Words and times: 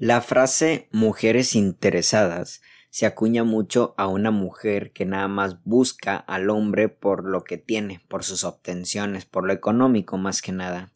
La 0.00 0.20
frase 0.20 0.88
mujeres 0.92 1.56
interesadas 1.56 2.62
se 2.88 3.04
acuña 3.04 3.42
mucho 3.42 3.94
a 3.96 4.06
una 4.06 4.30
mujer 4.30 4.92
que 4.92 5.04
nada 5.04 5.26
más 5.26 5.56
busca 5.64 6.16
al 6.16 6.50
hombre 6.50 6.88
por 6.88 7.28
lo 7.28 7.42
que 7.42 7.58
tiene, 7.58 8.00
por 8.06 8.22
sus 8.22 8.44
obtenciones, 8.44 9.24
por 9.24 9.44
lo 9.44 9.52
económico 9.52 10.16
más 10.16 10.40
que 10.40 10.52
nada. 10.52 10.92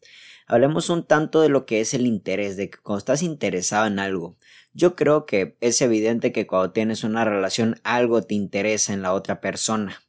Hablemos 0.47 0.89
un 0.89 1.05
tanto 1.05 1.41
de 1.41 1.49
lo 1.49 1.65
que 1.65 1.81
es 1.81 1.93
el 1.93 2.07
interés, 2.07 2.55
de 2.55 2.69
que 2.69 2.77
cuando 2.77 2.99
estás 2.99 3.23
interesado 3.23 3.87
en 3.87 3.99
algo, 3.99 4.37
yo 4.71 4.95
creo 4.95 5.25
que 5.25 5.57
es 5.59 5.81
evidente 5.81 6.31
que 6.31 6.47
cuando 6.47 6.71
tienes 6.71 7.03
una 7.03 7.25
relación 7.25 7.81
algo 7.83 8.21
te 8.21 8.35
interesa 8.35 8.93
en 8.93 9.01
la 9.01 9.11
otra 9.11 9.41
persona. 9.41 10.01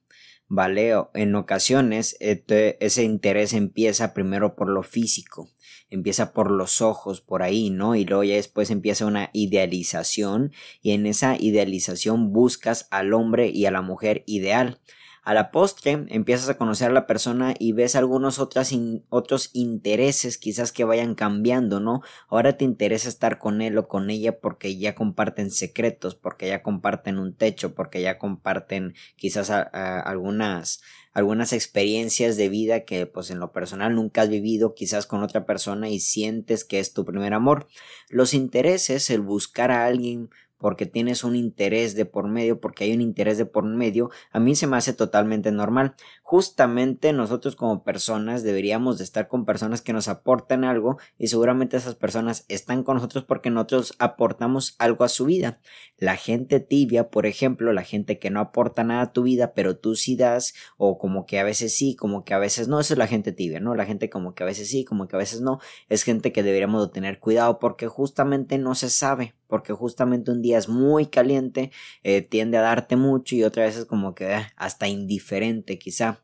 ¿Vale? 0.47 0.95
En 1.15 1.35
ocasiones 1.35 2.16
este, 2.21 2.85
ese 2.85 3.02
interés 3.02 3.55
empieza 3.55 4.15
primero 4.15 4.55
por 4.55 4.69
lo 4.69 4.85
físico, 4.85 5.51
empieza 5.95 6.33
por 6.33 6.51
los 6.51 6.80
ojos, 6.80 7.21
por 7.21 7.43
ahí, 7.43 7.71
¿no? 7.71 7.95
Y 7.95 8.05
luego 8.05 8.25
ya 8.25 8.35
después 8.35 8.71
empieza 8.71 9.07
una 9.07 9.30
idealización 9.33 10.52
y 10.83 10.93
en 10.93 11.07
esa 11.07 11.37
idealización 11.39 12.33
buscas 12.33 12.89
al 12.91 13.15
hombre 13.15 13.48
y 13.48 13.66
a 13.66 13.71
la 13.71 13.83
mujer 13.83 14.25
ideal. 14.27 14.80
A 15.23 15.33
la 15.33 15.51
postre 15.51 16.05
empiezas 16.09 16.51
a 16.51 16.59
conocer 16.59 16.91
a 16.91 16.93
la 16.93 17.07
persona 17.07 17.55
y 17.59 17.73
ves 17.73 17.96
algunos 17.96 18.38
otros 18.38 19.51
intereses 19.55 20.37
quizás 20.37 20.71
que 20.71 20.85
vayan 20.85 21.15
cambiando, 21.15 21.80
¿no? 21.80 22.02
Ahora 22.29 22.59
te 22.59 22.66
interesa 22.66 23.09
estar 23.09 23.38
con 23.38 23.63
él 23.63 23.79
o 23.79 23.88
con 23.88 24.11
ella 24.11 24.38
porque 24.38 24.77
ya 24.77 24.95
comparten 24.95 25.51
secretos, 25.51 26.15
porque 26.15 26.49
ya 26.49 26.63
comparten 26.63 27.18
un 27.18 27.35
techo, 27.35 27.74
porque 27.74 28.02
ya 28.02 28.18
comparten 28.18 28.93
quizás 29.16 29.49
algunas 29.49 30.83
algunas 31.15 31.52
experiencias 31.52 32.37
de 32.37 32.48
vida 32.48 32.84
que 32.84 33.07
pues 33.07 33.30
en 33.30 33.38
lo 33.38 33.52
personal 33.52 33.95
nunca 33.95 34.23
has 34.23 34.29
vivido 34.29 34.74
quizás 34.74 35.07
con 35.07 35.23
otra 35.23 35.46
persona 35.46 35.88
y 35.88 36.01
sientes 36.01 36.65
que 36.65 36.80
es 36.80 36.93
tu 36.93 37.04
primer 37.04 37.32
amor. 37.32 37.68
Los 38.10 38.34
intereses, 38.34 39.09
el 39.10 39.23
buscar 39.23 39.71
a 39.71 39.87
alguien 39.87 40.29
porque 40.59 40.87
tienes 40.87 41.24
un 41.24 41.37
interés 41.37 41.95
de 41.95 42.06
por 42.06 42.26
medio, 42.26 42.59
porque 42.59 42.84
hay 42.84 42.95
un 42.95 43.01
interés 43.01 43.37
de 43.38 43.45
por 43.45 43.65
medio, 43.65 44.10
a 44.32 44.40
mí 44.40 44.56
se 44.56 44.66
me 44.66 44.76
hace 44.76 44.95
totalmente 44.95 45.52
normal. 45.52 45.95
Justamente 46.27 47.13
nosotros 47.13 47.55
como 47.55 47.85
personas 47.85 48.43
deberíamos 48.43 48.97
de 48.97 49.05
estar 49.05 49.29
con 49.29 49.45
personas 49.45 49.83
que 49.83 49.93
nos 49.93 50.09
aportan 50.09 50.65
algo 50.65 50.97
y 51.19 51.29
seguramente 51.29 51.77
esas 51.77 51.97
personas 51.97 52.47
están 52.49 52.83
con 52.83 52.97
nosotros 52.97 53.25
porque 53.25 53.51
nosotros 53.51 53.95
aportamos 53.99 54.75
algo 54.79 55.05
a 55.05 55.11
su 55.11 55.27
vida. 55.27 55.61
La 55.99 56.17
gente 56.17 56.61
tibia, 56.61 57.11
por 57.11 57.27
ejemplo, 57.27 57.75
la 57.75 57.83
gente 57.83 58.19
que 58.19 58.30
no 58.30 58.41
aporta 58.41 58.85
nada 58.85 59.02
a 59.02 59.13
tu 59.13 59.23
vida, 59.23 59.52
pero 59.52 59.77
tú 59.77 59.97
sí 59.97 60.17
das, 60.17 60.55
o 60.79 60.97
como 60.97 61.27
que 61.27 61.39
a 61.39 61.45
veces 61.45 61.77
sí, 61.77 61.95
como 61.95 62.25
que 62.25 62.33
a 62.33 62.39
veces 62.39 62.69
no, 62.69 62.80
eso 62.80 62.95
es 62.95 62.99
la 62.99 63.07
gente 63.07 63.33
tibia, 63.33 63.61
¿no? 63.61 63.75
La 63.75 63.85
gente 63.85 64.09
como 64.09 64.34
que 64.34 64.45
a 64.45 64.47
veces 64.47 64.71
sí, 64.71 64.87
como 64.87 65.06
que 65.06 65.17
a 65.17 65.19
veces 65.19 65.43
no, 65.43 65.61
es 65.91 66.05
gente 66.05 66.33
que 66.33 66.43
deberíamos 66.43 66.87
de 66.87 66.93
tener 66.95 67.19
cuidado 67.21 67.59
porque 67.59 67.87
justamente 67.87 68.56
no 68.56 68.75
se 68.75 68.89
sabe 68.89 69.34
porque 69.55 69.72
justamente 69.72 70.33
un 70.33 70.43
día 70.43 70.59
es 70.59 70.69
muy 70.69 71.06
caliente, 71.06 71.71
eh, 72.03 72.22
tiende 72.22 72.59
a 72.59 72.62
darte 72.62 72.97
mucho 72.97 73.37
y 73.37 73.45
otra 73.45 73.65
vez 73.65 73.77
es 73.77 73.84
como 73.84 74.12
que 74.12 74.33
eh, 74.33 74.47
hasta 74.56 74.89
indiferente 74.89 75.78
quizá. 75.78 76.24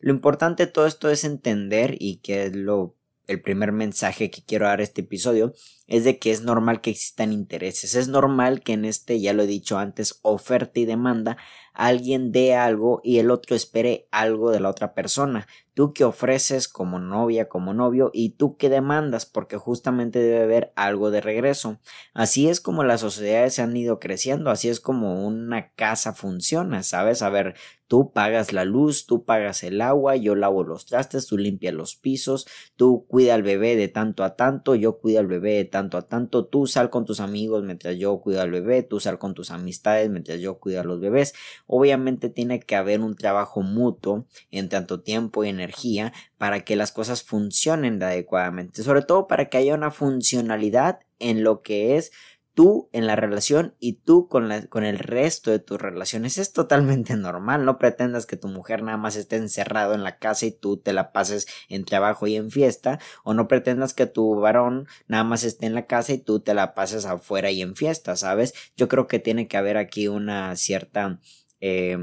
Lo 0.00 0.12
importante 0.12 0.66
de 0.66 0.72
todo 0.72 0.86
esto 0.86 1.10
es 1.10 1.24
entender 1.24 1.96
y 1.98 2.18
que 2.18 2.46
es 2.46 2.56
lo 2.56 2.96
el 3.26 3.42
primer 3.42 3.72
mensaje 3.72 4.30
que 4.30 4.42
quiero 4.42 4.66
dar 4.66 4.80
a 4.80 4.84
este 4.84 5.00
episodio 5.00 5.52
es 5.86 6.04
de 6.04 6.18
que 6.18 6.30
es 6.30 6.42
normal 6.42 6.80
que 6.80 6.90
existan 6.90 7.32
intereses. 7.32 7.94
Es 7.94 8.08
normal 8.08 8.62
que 8.62 8.72
en 8.72 8.84
este, 8.84 9.20
ya 9.20 9.32
lo 9.32 9.44
he 9.44 9.46
dicho 9.46 9.78
antes, 9.78 10.18
oferta 10.22 10.80
y 10.80 10.84
demanda, 10.84 11.36
alguien 11.76 12.32
dé 12.32 12.54
algo 12.54 13.00
y 13.04 13.18
el 13.18 13.30
otro 13.30 13.54
espere 13.54 14.08
algo 14.10 14.50
de 14.50 14.60
la 14.60 14.70
otra 14.70 14.94
persona. 14.94 15.46
Tú 15.74 15.92
que 15.92 16.04
ofreces 16.04 16.68
como 16.68 16.98
novia, 16.98 17.50
como 17.50 17.74
novio 17.74 18.10
y 18.14 18.30
tú 18.30 18.56
que 18.56 18.70
demandas 18.70 19.26
porque 19.26 19.58
justamente 19.58 20.18
debe 20.18 20.42
haber 20.42 20.72
algo 20.74 21.10
de 21.10 21.20
regreso. 21.20 21.78
Así 22.14 22.48
es 22.48 22.62
como 22.62 22.82
las 22.82 23.02
sociedades 23.02 23.54
se 23.54 23.62
han 23.62 23.76
ido 23.76 24.00
creciendo, 24.00 24.50
así 24.50 24.70
es 24.70 24.80
como 24.80 25.26
una 25.26 25.72
casa 25.74 26.14
funciona, 26.14 26.82
¿sabes? 26.82 27.20
A 27.20 27.28
ver, 27.28 27.56
tú 27.88 28.10
pagas 28.12 28.54
la 28.54 28.64
luz, 28.64 29.04
tú 29.04 29.26
pagas 29.26 29.62
el 29.62 29.82
agua, 29.82 30.16
yo 30.16 30.34
lavo 30.34 30.64
los 30.64 30.86
trastes, 30.86 31.26
tú 31.26 31.36
limpias 31.36 31.74
los 31.74 31.94
pisos, 31.94 32.46
tú 32.76 33.04
cuida 33.06 33.34
al 33.34 33.42
bebé 33.42 33.76
de 33.76 33.88
tanto 33.88 34.24
a 34.24 34.34
tanto, 34.34 34.74
yo 34.76 34.96
cuido 34.98 35.20
al 35.20 35.26
bebé 35.26 35.56
de 35.56 35.64
tanto 35.66 35.75
a 35.76 36.02
tanto, 36.02 36.46
tú 36.46 36.66
sal 36.66 36.90
con 36.90 37.04
tus 37.04 37.20
amigos 37.20 37.62
mientras 37.64 37.96
yo 37.96 38.18
cuido 38.20 38.40
al 38.40 38.50
bebé, 38.50 38.82
tú 38.82 39.00
sal 39.00 39.18
con 39.18 39.34
tus 39.34 39.50
amistades 39.50 40.10
mientras 40.10 40.40
yo 40.40 40.58
cuido 40.58 40.80
a 40.80 40.84
los 40.84 41.00
bebés. 41.00 41.34
Obviamente 41.66 42.30
tiene 42.30 42.60
que 42.60 42.76
haber 42.76 43.00
un 43.00 43.16
trabajo 43.16 43.62
mutuo 43.62 44.26
en 44.50 44.68
tanto 44.68 45.00
tiempo 45.00 45.44
y 45.44 45.48
energía 45.48 46.12
para 46.38 46.60
que 46.64 46.76
las 46.76 46.92
cosas 46.92 47.22
funcionen 47.22 48.02
adecuadamente, 48.02 48.82
sobre 48.82 49.02
todo 49.02 49.26
para 49.26 49.48
que 49.48 49.58
haya 49.58 49.74
una 49.74 49.90
funcionalidad 49.90 51.00
en 51.18 51.44
lo 51.44 51.62
que 51.62 51.96
es 51.96 52.12
tú 52.56 52.88
en 52.92 53.06
la 53.06 53.16
relación 53.16 53.74
y 53.78 54.00
tú 54.00 54.28
con, 54.28 54.48
la, 54.48 54.66
con 54.66 54.82
el 54.82 54.98
resto 54.98 55.50
de 55.50 55.58
tus 55.58 55.78
relaciones. 55.78 56.38
Es 56.38 56.54
totalmente 56.54 57.14
normal. 57.16 57.66
No 57.66 57.76
pretendas 57.76 58.24
que 58.24 58.38
tu 58.38 58.48
mujer 58.48 58.82
nada 58.82 58.96
más 58.96 59.14
esté 59.14 59.36
encerrado 59.36 59.94
en 59.94 60.02
la 60.02 60.16
casa 60.16 60.46
y 60.46 60.52
tú 60.52 60.78
te 60.78 60.94
la 60.94 61.12
pases 61.12 61.46
en 61.68 61.84
trabajo 61.84 62.26
y 62.26 62.34
en 62.34 62.50
fiesta. 62.50 62.98
O 63.24 63.34
no 63.34 63.46
pretendas 63.46 63.92
que 63.92 64.06
tu 64.06 64.34
varón 64.36 64.88
nada 65.06 65.22
más 65.22 65.44
esté 65.44 65.66
en 65.66 65.74
la 65.74 65.84
casa 65.84 66.14
y 66.14 66.18
tú 66.18 66.40
te 66.40 66.54
la 66.54 66.74
pases 66.74 67.04
afuera 67.04 67.50
y 67.50 67.60
en 67.60 67.76
fiesta, 67.76 68.16
¿sabes? 68.16 68.54
Yo 68.74 68.88
creo 68.88 69.06
que 69.06 69.18
tiene 69.18 69.48
que 69.48 69.58
haber 69.58 69.76
aquí 69.76 70.08
una 70.08 70.56
cierta... 70.56 71.20
Eh, 71.60 71.98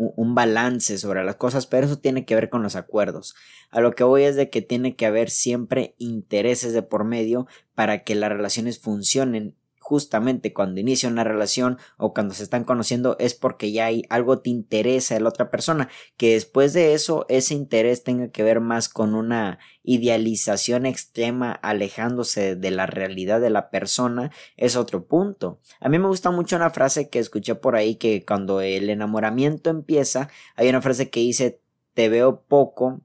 un 0.00 0.34
balance 0.34 0.96
sobre 0.96 1.22
las 1.24 1.36
cosas, 1.36 1.66
pero 1.66 1.84
eso 1.84 1.98
tiene 1.98 2.24
que 2.24 2.34
ver 2.34 2.48
con 2.48 2.62
los 2.62 2.74
acuerdos. 2.74 3.34
A 3.70 3.80
lo 3.80 3.92
que 3.92 4.02
voy 4.02 4.22
es 4.22 4.34
de 4.34 4.48
que 4.48 4.62
tiene 4.62 4.96
que 4.96 5.04
haber 5.04 5.28
siempre 5.28 5.94
intereses 5.98 6.72
de 6.72 6.82
por 6.82 7.04
medio 7.04 7.46
para 7.74 8.02
que 8.02 8.14
las 8.14 8.30
relaciones 8.30 8.78
funcionen 8.78 9.56
justamente 9.90 10.52
cuando 10.52 10.78
inicia 10.78 11.08
una 11.08 11.24
relación 11.24 11.76
o 11.96 12.14
cuando 12.14 12.32
se 12.32 12.44
están 12.44 12.62
conociendo 12.62 13.16
es 13.18 13.34
porque 13.34 13.72
ya 13.72 13.86
hay 13.86 14.04
algo 14.08 14.38
te 14.38 14.48
interesa 14.48 15.14
de 15.14 15.20
la 15.20 15.30
otra 15.30 15.50
persona, 15.50 15.88
que 16.16 16.34
después 16.34 16.72
de 16.74 16.94
eso 16.94 17.26
ese 17.28 17.54
interés 17.54 18.04
tenga 18.04 18.28
que 18.28 18.44
ver 18.44 18.60
más 18.60 18.88
con 18.88 19.16
una 19.16 19.58
idealización 19.82 20.86
extrema 20.86 21.50
alejándose 21.50 22.54
de 22.54 22.70
la 22.70 22.86
realidad 22.86 23.40
de 23.40 23.50
la 23.50 23.68
persona 23.70 24.30
es 24.56 24.76
otro 24.76 25.08
punto. 25.08 25.58
A 25.80 25.88
mí 25.88 25.98
me 25.98 26.06
gusta 26.06 26.30
mucho 26.30 26.54
una 26.54 26.70
frase 26.70 27.10
que 27.10 27.18
escuché 27.18 27.56
por 27.56 27.74
ahí 27.74 27.96
que 27.96 28.24
cuando 28.24 28.60
el 28.60 28.90
enamoramiento 28.90 29.70
empieza 29.70 30.30
hay 30.54 30.68
una 30.68 30.82
frase 30.82 31.10
que 31.10 31.18
dice 31.18 31.60
te 31.94 32.08
veo 32.08 32.42
poco 32.42 33.00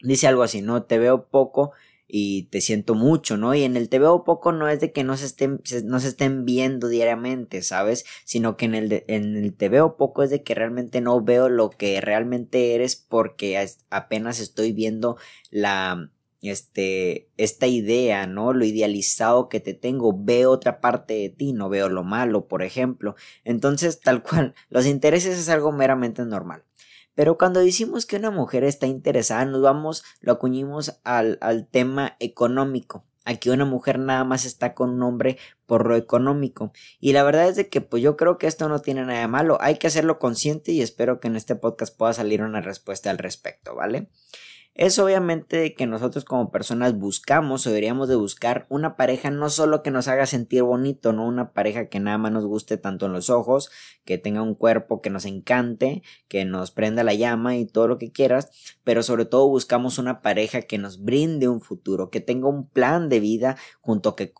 dice 0.00 0.26
algo 0.26 0.42
así, 0.42 0.62
¿no? 0.62 0.84
Te 0.84 0.98
veo 0.98 1.28
poco 1.28 1.72
y 2.06 2.44
te 2.44 2.60
siento 2.60 2.94
mucho, 2.94 3.36
¿no? 3.36 3.54
Y 3.54 3.62
en 3.64 3.76
el 3.76 3.88
te 3.88 3.98
veo 3.98 4.24
poco 4.24 4.52
no 4.52 4.68
es 4.68 4.80
de 4.80 4.92
que 4.92 5.04
no 5.04 5.16
se 5.16 5.26
estén, 5.26 5.60
no 5.84 6.00
se 6.00 6.08
estén 6.08 6.44
viendo 6.44 6.88
diariamente, 6.88 7.62
¿sabes? 7.62 8.04
Sino 8.24 8.56
que 8.56 8.66
en 8.66 8.74
el, 8.74 9.04
en 9.08 9.36
el 9.36 9.54
te 9.54 9.68
veo 9.68 9.96
poco 9.96 10.22
es 10.22 10.30
de 10.30 10.42
que 10.42 10.54
realmente 10.54 11.00
no 11.00 11.22
veo 11.22 11.48
lo 11.48 11.70
que 11.70 12.00
realmente 12.00 12.74
eres 12.74 12.96
porque 12.96 13.66
apenas 13.90 14.40
estoy 14.40 14.72
viendo 14.72 15.16
la, 15.50 16.10
este, 16.50 17.30
esta 17.36 17.66
idea, 17.66 18.26
¿no? 18.26 18.52
Lo 18.52 18.64
idealizado 18.64 19.48
que 19.48 19.60
te 19.60 19.74
tengo, 19.74 20.14
veo 20.16 20.50
otra 20.50 20.80
parte 20.80 21.14
de 21.14 21.30
ti, 21.30 21.52
no 21.52 21.68
veo 21.68 21.88
lo 21.88 22.04
malo, 22.04 22.46
por 22.48 22.62
ejemplo. 22.62 23.16
Entonces, 23.44 24.00
tal 24.00 24.22
cual, 24.22 24.54
los 24.68 24.86
intereses 24.86 25.38
es 25.38 25.48
algo 25.48 25.72
meramente 25.72 26.24
normal. 26.24 26.64
Pero 27.14 27.38
cuando 27.38 27.60
decimos 27.60 28.06
que 28.06 28.16
una 28.16 28.30
mujer 28.30 28.64
está 28.64 28.86
interesada, 28.86 29.44
nos 29.44 29.62
vamos, 29.62 30.04
lo 30.20 30.32
acuñimos 30.32 31.00
al, 31.04 31.38
al 31.40 31.66
tema 31.66 32.16
económico. 32.20 33.04
Aquí 33.24 33.48
una 33.48 33.64
mujer 33.64 33.98
nada 33.98 34.22
más 34.24 34.44
está 34.44 34.74
con 34.74 34.90
un 34.90 35.02
hombre 35.02 35.38
por 35.64 35.86
lo 35.86 35.96
económico. 35.96 36.72
Y 37.00 37.12
la 37.14 37.22
verdad 37.22 37.48
es 37.48 37.56
de 37.56 37.68
que 37.70 37.80
pues 37.80 38.02
yo 38.02 38.16
creo 38.16 38.36
que 38.36 38.46
esto 38.46 38.68
no 38.68 38.80
tiene 38.80 39.04
nada 39.04 39.20
de 39.20 39.28
malo. 39.28 39.56
Hay 39.60 39.78
que 39.78 39.86
hacerlo 39.86 40.18
consciente 40.18 40.72
y 40.72 40.82
espero 40.82 41.20
que 41.20 41.28
en 41.28 41.36
este 41.36 41.56
podcast 41.56 41.96
pueda 41.96 42.12
salir 42.12 42.42
una 42.42 42.60
respuesta 42.60 43.10
al 43.10 43.18
respecto, 43.18 43.74
¿vale? 43.74 44.08
Es 44.74 44.98
obviamente 44.98 45.74
que 45.74 45.86
nosotros 45.86 46.24
como 46.24 46.50
personas 46.50 46.98
buscamos 46.98 47.64
o 47.64 47.70
deberíamos 47.70 48.08
de 48.08 48.16
buscar 48.16 48.66
una 48.68 48.96
pareja 48.96 49.30
no 49.30 49.48
solo 49.48 49.84
que 49.84 49.92
nos 49.92 50.08
haga 50.08 50.26
sentir 50.26 50.64
bonito, 50.64 51.12
no 51.12 51.26
una 51.26 51.52
pareja 51.52 51.88
que 51.88 52.00
nada 52.00 52.18
más 52.18 52.32
nos 52.32 52.44
guste 52.44 52.76
tanto 52.76 53.06
en 53.06 53.12
los 53.12 53.30
ojos, 53.30 53.70
que 54.04 54.18
tenga 54.18 54.42
un 54.42 54.56
cuerpo 54.56 55.00
que 55.00 55.10
nos 55.10 55.26
encante, 55.26 56.02
que 56.26 56.44
nos 56.44 56.72
prenda 56.72 57.04
la 57.04 57.14
llama 57.14 57.56
y 57.56 57.66
todo 57.66 57.86
lo 57.86 57.98
que 57.98 58.10
quieras, 58.10 58.50
pero 58.82 59.04
sobre 59.04 59.26
todo 59.26 59.48
buscamos 59.48 59.98
una 59.98 60.22
pareja 60.22 60.62
que 60.62 60.78
nos 60.78 61.02
brinde 61.02 61.46
un 61.46 61.60
futuro, 61.60 62.10
que 62.10 62.20
tenga 62.20 62.48
un 62.48 62.68
plan 62.68 63.08
de 63.08 63.20
vida 63.20 63.56
junto 63.80 64.16
que 64.16 64.34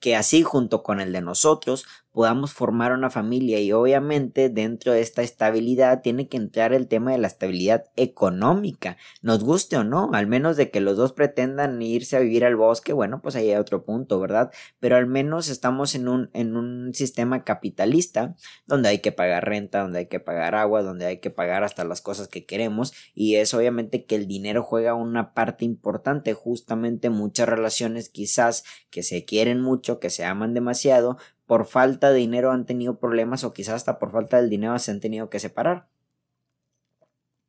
que 0.00 0.16
así 0.16 0.42
junto 0.42 0.82
con 0.82 1.00
el 1.00 1.12
de 1.12 1.20
nosotros 1.20 1.84
podamos 2.18 2.52
formar 2.52 2.90
una 2.90 3.10
familia 3.10 3.60
y 3.60 3.70
obviamente 3.70 4.48
dentro 4.48 4.92
de 4.92 5.02
esta 5.02 5.22
estabilidad 5.22 6.02
tiene 6.02 6.26
que 6.26 6.36
entrar 6.36 6.72
el 6.72 6.88
tema 6.88 7.12
de 7.12 7.18
la 7.18 7.28
estabilidad 7.28 7.84
económica, 7.94 8.96
nos 9.22 9.44
guste 9.44 9.76
o 9.76 9.84
no, 9.84 10.10
al 10.12 10.26
menos 10.26 10.56
de 10.56 10.68
que 10.72 10.80
los 10.80 10.96
dos 10.96 11.12
pretendan 11.12 11.80
irse 11.80 12.16
a 12.16 12.18
vivir 12.18 12.44
al 12.44 12.56
bosque, 12.56 12.92
bueno, 12.92 13.22
pues 13.22 13.36
ahí 13.36 13.52
hay 13.52 13.56
otro 13.56 13.84
punto, 13.84 14.18
¿verdad? 14.18 14.50
Pero 14.80 14.96
al 14.96 15.06
menos 15.06 15.48
estamos 15.48 15.94
en 15.94 16.08
un, 16.08 16.28
en 16.32 16.56
un 16.56 16.92
sistema 16.92 17.44
capitalista 17.44 18.34
donde 18.66 18.88
hay 18.88 18.98
que 18.98 19.12
pagar 19.12 19.44
renta, 19.44 19.82
donde 19.82 20.00
hay 20.00 20.06
que 20.06 20.18
pagar 20.18 20.56
agua, 20.56 20.82
donde 20.82 21.06
hay 21.06 21.20
que 21.20 21.30
pagar 21.30 21.62
hasta 21.62 21.84
las 21.84 22.00
cosas 22.00 22.26
que 22.26 22.46
queremos 22.46 22.94
y 23.14 23.36
es 23.36 23.54
obviamente 23.54 24.06
que 24.06 24.16
el 24.16 24.26
dinero 24.26 24.64
juega 24.64 24.94
una 24.94 25.34
parte 25.34 25.64
importante, 25.64 26.34
justamente 26.34 27.10
muchas 27.10 27.48
relaciones 27.48 28.08
quizás 28.08 28.64
que 28.90 29.04
se 29.04 29.24
quieren 29.24 29.60
mucho, 29.60 30.00
que 30.00 30.10
se 30.10 30.24
aman 30.24 30.52
demasiado, 30.52 31.16
por 31.48 31.64
falta 31.64 32.10
de 32.10 32.18
dinero 32.18 32.52
han 32.52 32.66
tenido 32.66 32.98
problemas 32.98 33.42
o 33.42 33.54
quizás 33.54 33.76
hasta 33.76 33.98
por 33.98 34.12
falta 34.12 34.36
del 34.36 34.50
dinero 34.50 34.78
se 34.78 34.90
han 34.90 35.00
tenido 35.00 35.30
que 35.30 35.40
separar. 35.40 35.88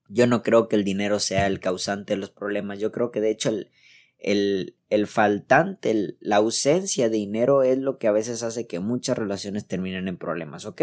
Yo 0.07 0.25
no 0.25 0.41
creo 0.41 0.69
que 0.69 0.77
el 0.77 0.85
dinero 0.85 1.19
sea 1.19 1.47
el 1.47 1.59
causante 1.59 2.13
de 2.13 2.17
los 2.17 2.29
problemas, 2.31 2.79
yo 2.79 2.93
creo 2.93 3.11
que 3.11 3.19
de 3.19 3.29
hecho 3.29 3.49
el, 3.49 3.69
el, 4.17 4.77
el 4.89 5.05
faltante, 5.05 6.15
la 6.21 6.37
ausencia 6.37 7.09
de 7.09 7.17
dinero 7.17 7.61
es 7.61 7.77
lo 7.77 7.97
que 7.99 8.07
a 8.07 8.13
veces 8.13 8.41
hace 8.41 8.67
que 8.67 8.79
muchas 8.79 9.17
relaciones 9.17 9.67
terminen 9.67 10.07
en 10.07 10.17
problemas, 10.17 10.65
¿ok? 10.65 10.81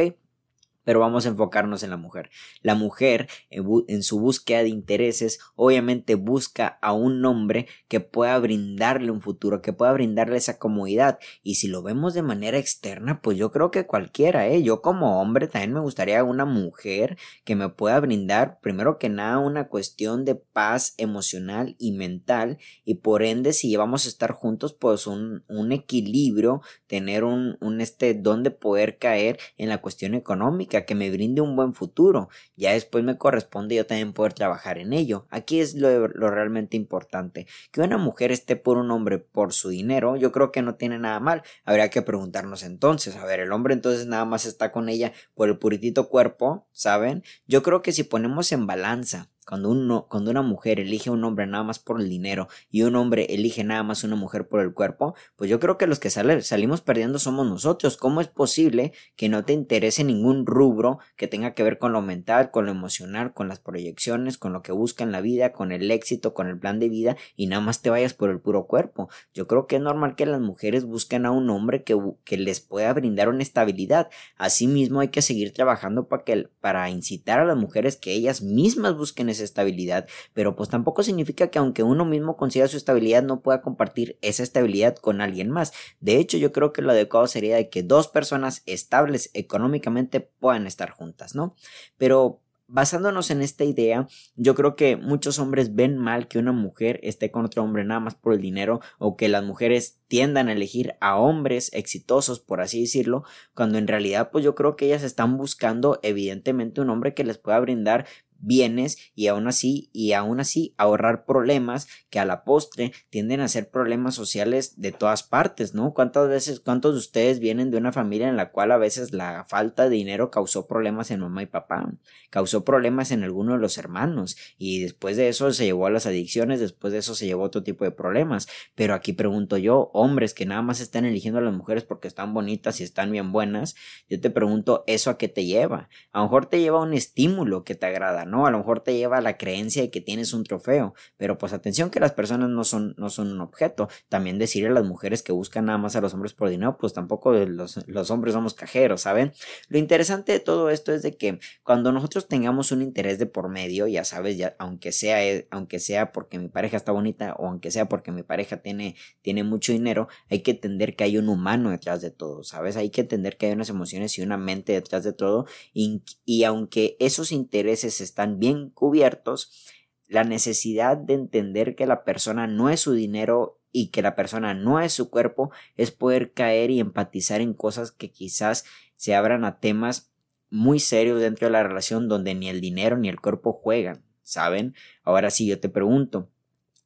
Pero 0.87 1.01
vamos 1.01 1.27
a 1.27 1.31
enfocarnos 1.31 1.83
en 1.83 1.91
la 1.91 1.97
mujer. 1.97 2.31
La 2.63 2.77
mujer, 2.77 3.29
en, 3.51 4.05
su 4.05 4.21
búsqueda 4.21 4.63
de 4.63 4.69
intereses, 4.69 5.41
obviamente 5.57 6.15
busca 6.15 6.79
a 6.81 6.93
un 6.93 7.25
hombre 7.25 7.67
que 7.89 7.99
pueda 7.99 8.39
brindarle 8.39 9.11
un 9.11 9.21
futuro, 9.21 9.61
que 9.61 9.73
pueda 9.73 9.93
brindarle 9.93 10.37
esa 10.37 10.61
comodidad. 10.61 11.19
Y 11.43 11.57
si 11.57 11.67
lo 11.67 11.83
vemos 11.83 12.15
de 12.15 12.23
manera 12.23 12.59
externa, 12.59 13.21
pues 13.21 13.37
yo 13.37 13.51
creo 13.51 13.73
que 13.73 13.85
cualquiera, 13.85 14.47
¿eh? 14.47 14.63
Yo 14.63 14.81
como 14.81 15.21
hombre 15.21 15.49
también 15.49 15.73
me 15.73 15.81
gustaría 15.81 16.23
una 16.23 16.45
mujer 16.45 17.19
que 17.45 17.57
me 17.57 17.69
pueda 17.69 17.99
brindar, 17.99 18.61
primero 18.61 18.97
que 18.99 19.09
nada, 19.09 19.39
una 19.39 19.67
cuestión 19.67 20.25
de 20.25 20.37
paz 20.37 20.95
emocional 20.99 21.75
y 21.81 21.91
mental. 21.93 22.59
Y 22.85 22.95
por 22.95 23.25
ende, 23.25 23.53
si 23.53 23.75
vamos 23.75 24.07
a 24.07 24.09
estar 24.09 24.31
juntos, 24.31 24.73
pues 24.73 25.09
un, 25.09 25.43
un 25.49 25.73
equilibrio, 25.73 26.63
tener 26.87 27.25
un, 27.25 27.59
un 27.61 27.81
este, 27.81 28.15
donde 28.15 28.53
poder 28.53 28.99
caer 28.99 29.41
en 29.59 29.69
la 29.69 29.79
cuestión 29.79 30.15
económica 30.15 30.76
que 30.85 30.95
me 30.95 31.11
brinde 31.11 31.41
un 31.41 31.57
buen 31.57 31.73
futuro. 31.73 32.29
Ya 32.57 32.73
después 32.73 33.05
me 33.05 33.17
corresponde 33.17 33.77
yo 33.77 33.87
también 33.87 34.13
poder 34.13 34.35
trabajar 34.35 34.79
en 34.79 34.93
ello. 34.93 35.27
Aquí 35.31 35.61
es 35.61 35.75
lo, 35.75 36.09
lo 36.09 36.31
realmente 36.31 36.77
importante. 36.77 37.47
Que 37.71 37.81
una 37.81 37.99
mujer 37.99 38.33
esté 38.33 38.57
por 38.57 38.77
un 38.77 38.91
hombre 38.91 39.19
por 39.19 39.53
su 39.53 39.71
dinero, 39.71 40.17
yo 40.17 40.33
creo 40.33 40.53
que 40.53 40.63
no 40.63 40.75
tiene 40.75 40.99
nada 40.99 41.21
mal. 41.21 41.43
Habría 41.65 41.89
que 41.91 42.03
preguntarnos 42.03 42.63
entonces, 42.63 43.17
a 43.17 43.25
ver, 43.25 43.41
el 43.41 43.53
hombre 43.53 43.75
entonces 43.75 44.07
nada 44.07 44.25
más 44.25 44.45
está 44.45 44.73
con 44.73 44.89
ella 44.89 45.13
por 45.35 45.49
el 45.49 45.59
puritito 45.59 46.09
cuerpo, 46.09 46.67
¿saben? 46.73 47.23
Yo 47.47 47.63
creo 47.63 47.83
que 47.83 47.93
si 47.93 48.03
ponemos 48.03 48.53
en 48.53 48.67
balanza 48.67 49.31
cuando, 49.47 49.71
uno, 49.71 50.07
cuando 50.11 50.31
una 50.31 50.43
mujer 50.43 50.81
elige 50.81 51.09
a 51.09 51.13
un 51.13 51.23
hombre 51.25 51.47
nada 51.47 51.63
más 51.63 51.79
por 51.79 52.01
el 52.01 52.09
dinero 52.09 52.49
y 52.71 52.83
un 52.83 52.97
hombre 52.97 53.27
elige 53.31 53.63
nada 53.63 53.85
más 53.85 54.03
una 54.03 54.17
mujer 54.17 54.49
por 54.49 54.61
el 54.61 54.75
cuerpo, 54.75 55.15
pues 55.37 55.49
yo 55.49 55.61
creo 55.61 55.79
que 55.79 55.87
los 55.87 56.01
que 56.01 56.11
salimos 56.11 56.81
perdiendo 56.81 57.19
somos 57.19 57.47
nosotros. 57.47 57.97
¿Cómo 57.97 58.21
es 58.21 58.27
posible 58.27 58.93
que 59.15 59.29
no 59.29 59.45
te 59.45 59.53
interese 59.53 60.03
ningún 60.03 60.47
rubro 60.47 60.99
que 61.17 61.29
tenga 61.29 61.55
que 61.55 61.63
ver 61.63 61.79
con 61.79 61.93
lo 61.93 62.03
mental, 62.03 62.51
con 62.51 62.67
lo 62.67 62.73
emocional, 62.73 63.33
con 63.35 63.49
las 63.49 63.61
proyecciones, 63.61 64.37
con 64.37 64.53
lo 64.53 64.63
que 64.63 64.73
busca 64.73 65.05
en 65.05 65.13
la 65.13 65.21
vida, 65.21 65.53
con 65.53 65.71
el 65.71 65.91
éxito, 65.93 66.35
con 66.35 66.49
el 66.49 66.59
plan 66.59 66.81
de 66.81 66.89
vida 66.89 67.17
y 67.37 67.47
nada 67.47 67.63
más 67.63 67.83
te 67.83 67.91
vayas 67.91 68.15
por 68.15 68.31
el 68.31 68.41
puro 68.41 68.67
cuerpo? 68.67 69.09
Yo 69.33 69.47
creo 69.47 69.69
que 69.69 69.77
es 69.77 69.83
normal 69.83 70.17
que 70.17 70.27
las 70.27 70.41
mujeres 70.41 70.85
busquen 70.85 71.25
a 71.25 71.31
un 71.31 71.49
hombre 71.51 71.85
que, 71.85 71.97
que 72.25 72.37
les 72.37 72.61
pueda 72.61 72.93
brindar 72.93 73.29
una 73.29 73.45
estabilidad. 73.45 74.11
Asimismo 74.37 75.01
hay 75.01 75.09
que 75.09 75.23
seguir 75.23 75.53
trabajando 75.53 76.09
para, 76.09 76.25
que, 76.25 76.49
para 76.61 76.91
incitar 76.91 77.39
a 77.39 77.45
las 77.45 77.57
mujeres 77.57 77.97
que 77.97 78.13
ellas 78.13 78.43
mismas 78.43 78.97
busquen 78.97 79.29
estabilidad, 79.45 80.07
pero 80.33 80.57
pues 80.57 80.69
tampoco 80.69 81.03
significa 81.03 81.49
que 81.49 81.59
aunque 81.59 81.83
uno 81.83 82.05
mismo 82.05 82.37
consiga 82.37 82.69
su 82.69 82.77
estabilidad 82.77 83.23
no 83.23 83.41
pueda 83.41 83.63
compartir 83.63 84.19
esa 84.23 84.43
estabilidad 84.43 84.97
con 84.97 85.21
alguien 85.21 85.51
más. 85.51 85.73
De 86.01 86.17
hecho, 86.17 86.39
yo 86.39 86.53
creo 86.53 86.73
que 86.73 86.83
lo 86.83 86.93
adecuado 86.93 87.27
sería 87.27 87.57
de 87.57 87.69
que 87.71 87.83
dos 87.83 88.09
personas 88.09 88.63
estables 88.67 89.31
económicamente 89.35 90.21
puedan 90.21 90.67
estar 90.67 90.91
juntas, 90.91 91.35
¿no? 91.35 91.55
Pero 91.97 92.43
basándonos 92.69 93.31
en 93.31 93.43
esta 93.43 93.65
idea, 93.65 94.09
yo 94.35 94.55
creo 94.55 94.75
que 94.77 94.97
muchos 94.97 95.39
hombres 95.39 95.75
ven 95.75 95.99
mal 95.99 96.27
que 96.29 96.39
una 96.39 96.53
mujer 96.53 96.99
esté 97.03 97.31
con 97.31 97.45
otro 97.45 97.63
hombre 97.63 97.85
nada 97.85 98.01
más 98.01 98.15
por 98.15 98.33
el 98.35 98.41
dinero 98.41 98.81
o 98.99 99.17
que 99.17 99.29
las 99.29 99.45
mujeres 99.45 100.01
tiendan 100.09 100.49
a 100.49 100.53
elegir 100.53 100.95
a 101.01 101.17
hombres 101.17 101.71
exitosos, 101.73 102.41
por 102.41 102.61
así 102.61 102.81
decirlo, 102.81 103.25
cuando 103.55 103.79
en 103.79 103.87
realidad 103.87 104.31
pues 104.33 104.45
yo 104.45 104.55
creo 104.55 104.77
que 104.77 104.87
ellas 104.87 105.03
están 105.03 105.37
buscando 105.37 106.01
evidentemente 106.03 106.81
un 106.81 106.91
hombre 106.91 107.15
que 107.15 107.25
les 107.25 107.39
pueda 107.39 107.61
brindar 107.61 108.07
bienes 108.39 108.99
y 109.15 109.29
aún 109.29 109.47
así 109.49 109.91
y 109.93 110.13
aún 110.13 110.41
así 110.41 110.75
ahorrar 110.77 111.25
problemas 111.25 111.89
que 112.11 112.19
a 112.19 112.25
la 112.25 112.45
postre 112.45 112.93
tienden 113.11 113.41
a 113.41 113.49
ser 113.49 113.71
problemas 113.71 114.15
sociales 114.15 114.81
de 114.81 114.93
todas 114.93 115.23
partes, 115.23 115.75
¿no? 115.75 115.95
¿Cuántas 115.95 116.29
veces, 116.29 116.61
cuántos 116.61 116.95
de 116.95 116.99
ustedes 117.01 117.39
vienen 117.39 117.71
de 117.71 117.79
una 117.79 117.93
familia 117.93 118.29
en 118.29 118.37
la 118.37 118.51
cual 118.51 118.73
a 118.73 118.79
veces 118.79 119.13
la 119.13 119.45
falta 119.49 119.85
de 119.85 119.97
dinero 119.97 120.31
causó 120.31 120.67
problemas 120.67 121.11
en 121.11 121.21
mamá 121.21 121.43
y 121.43 121.47
papá, 121.47 121.93
causó 122.31 122.65
problemas 122.65 123.11
en 123.11 123.25
alguno 123.25 123.53
de 123.53 123.59
los 123.59 123.79
hermanos 123.79 124.37
y 124.59 124.81
después 124.81 125.17
de 125.17 125.29
eso 125.29 125.53
se 125.53 125.65
llevó 125.65 125.87
a 125.87 125.91
las 125.91 126.07
adicciones, 126.07 126.61
después 126.61 126.93
de 126.93 126.99
eso 126.99 127.15
se 127.15 127.27
llevó 127.27 127.45
a 127.45 127.47
otro 127.47 127.63
tipo 127.63 127.85
de 127.85 127.91
problemas, 127.91 128.49
pero 128.75 128.95
aquí 128.95 129.13
pregunto 129.13 129.57
yo, 129.57 129.91
hombres 129.95 130.35
que 130.35 130.47
nada 130.47 130.63
más 130.63 130.81
están 130.81 131.05
eligiendo 131.05 131.39
a 131.39 131.43
las 131.43 131.55
mujeres 131.55 131.85
porque 131.85 132.09
están 132.09 132.35
bonitas 132.35 132.81
y 132.81 132.85
están 132.85 133.11
bien 133.11 133.33
buenas, 133.33 133.75
yo 134.09 134.21
te 134.21 134.31
pregunto, 134.31 134.85
¿eso 134.87 135.11
a 135.11 135.19
qué 135.19 135.29
te 135.29 135.45
lleva? 135.45 135.89
A 136.13 136.19
lo 136.19 136.25
mejor 136.25 136.47
te 136.47 136.61
lleva 136.61 136.81
un 136.81 136.93
estímulo 136.93 137.65
que 137.65 137.75
te 137.75 137.87
agrada, 137.87 138.25
¿no? 138.27 138.47
A 138.47 138.51
lo 138.51 138.59
mejor 138.59 138.81
te 138.81 138.97
lleva 138.97 139.19
a 139.19 139.21
la 139.21 139.37
creencia 139.37 139.83
de 139.83 139.91
que 139.91 140.01
tienes 140.01 140.33
un 140.33 140.45
trofeo, 140.45 140.95
pero 141.17 141.39
pues 141.39 141.53
atención 141.53 141.91
que 141.91 142.01
las 142.01 142.13
personas 142.13 142.51
no 142.51 142.65
son, 142.65 142.95
no 142.99 143.11
son 143.11 143.33
un 143.33 143.41
objeto. 143.41 143.89
También 144.09 144.39
decirle 144.39 144.69
a 144.69 144.73
las 144.73 144.85
mujeres 144.85 145.23
que 145.23 145.33
buscan 145.33 145.67
nada 145.67 145.79
más 145.79 145.97
a 145.97 146.01
los 146.01 146.15
hombres 146.15 146.35
por 146.35 146.49
dinero, 146.49 146.77
pues 146.79 146.93
tampoco 146.93 147.33
los, 147.33 147.87
los 147.87 148.11
hombres 148.11 148.35
somos 148.35 148.55
cajeros, 148.55 149.03
¿saben? 149.03 149.33
Lo 149.69 149.79
interesante 149.79 150.33
de 150.33 150.41
todo 150.41 150.71
esto 150.71 150.93
es 150.93 151.03
de 151.03 151.17
que 151.17 151.39
cuando 151.63 151.93
nosotros 151.93 152.29
tengamos 152.29 152.73
un 152.73 152.83
interés 152.83 153.19
de 153.19 153.27
por 153.27 153.49
medio, 153.49 153.87
ya 153.87 154.05
sabes, 154.05 154.37
ya, 154.37 154.57
aunque 154.59 154.93
sea, 154.93 155.25
eh, 155.25 155.47
aunque 155.51 155.79
sea 155.79 156.13
porque 156.13 156.39
mi 156.39 156.49
pareja 156.49 156.77
está 156.77 156.93
bonita 156.93 157.35
o 157.39 157.47
aunque 157.47 157.71
sea 157.71 157.89
porque 157.89 158.13
mi 158.13 158.23
pareja 158.23 158.59
tiene, 158.59 158.97
tiene 159.23 159.45
mucho 159.45 159.73
dinero, 159.73 160.09
hay 160.31 160.41
que 160.41 160.53
entender 160.53 160.97
que 160.97 161.05
hay 161.05 161.19
un 161.19 161.29
humano 161.29 161.71
detrás 161.71 162.03
de 162.03 162.11
todo, 162.11 162.43
¿sabes? 162.45 162.77
Hay 162.77 162.91
que 162.91 163.03
entender 163.03 163.37
que 163.37 163.47
hay 163.47 163.53
unas 163.53 163.69
emociones 163.69 164.19
y 164.19 164.23
una 164.23 164.37
mente 164.37 164.73
detrás 164.73 165.05
de 165.05 165.13
todo 165.13 165.47
y, 165.73 166.03
y 166.25 166.45
aunque 166.45 166.97
esos 167.01 167.33
intereses 167.33 168.01
están 168.17 168.39
bien 168.39 168.71
cubiertos, 168.71 169.67
la 170.09 170.25
necesidad 170.25 170.97
de 170.97 171.13
entender 171.13 171.75
que 171.75 171.85
la 171.85 172.03
persona 172.03 172.47
no 172.47 172.71
es 172.71 172.81
su 172.81 172.95
dinero 172.95 173.61
y 173.73 173.89
que 173.89 174.01
la 174.01 174.17
persona 174.17 174.55
no 174.55 174.81
es 174.81 174.95
su 174.95 175.11
cuerpo 175.11 175.51
es 175.77 175.91
poder 175.91 176.33
caer 176.33 176.71
y 176.71 176.81
empatizar 176.81 177.43
en 177.43 177.53
cosas 177.53 177.93
que 177.93 178.11
quizás 178.11 178.65
se 178.97 179.15
abran 179.15 179.45
a 179.45 179.61
temas 179.61 180.15
muy 180.49 180.81
serios 180.81 181.21
dentro 181.21 181.49
de 181.49 181.53
la 181.53 181.63
relación 181.63 182.09
donde 182.09 182.35
ni 182.35 182.49
el 182.49 182.63
dinero 182.63 182.97
ni 182.97 183.11
el 183.11 183.21
cuerpo 183.21 183.53
juegan, 183.53 184.03
¿saben? 184.23 184.75
Ahora 185.03 185.29
sí, 185.29 185.47
yo 185.47 185.61
te 185.61 185.69
pregunto, 185.69 186.31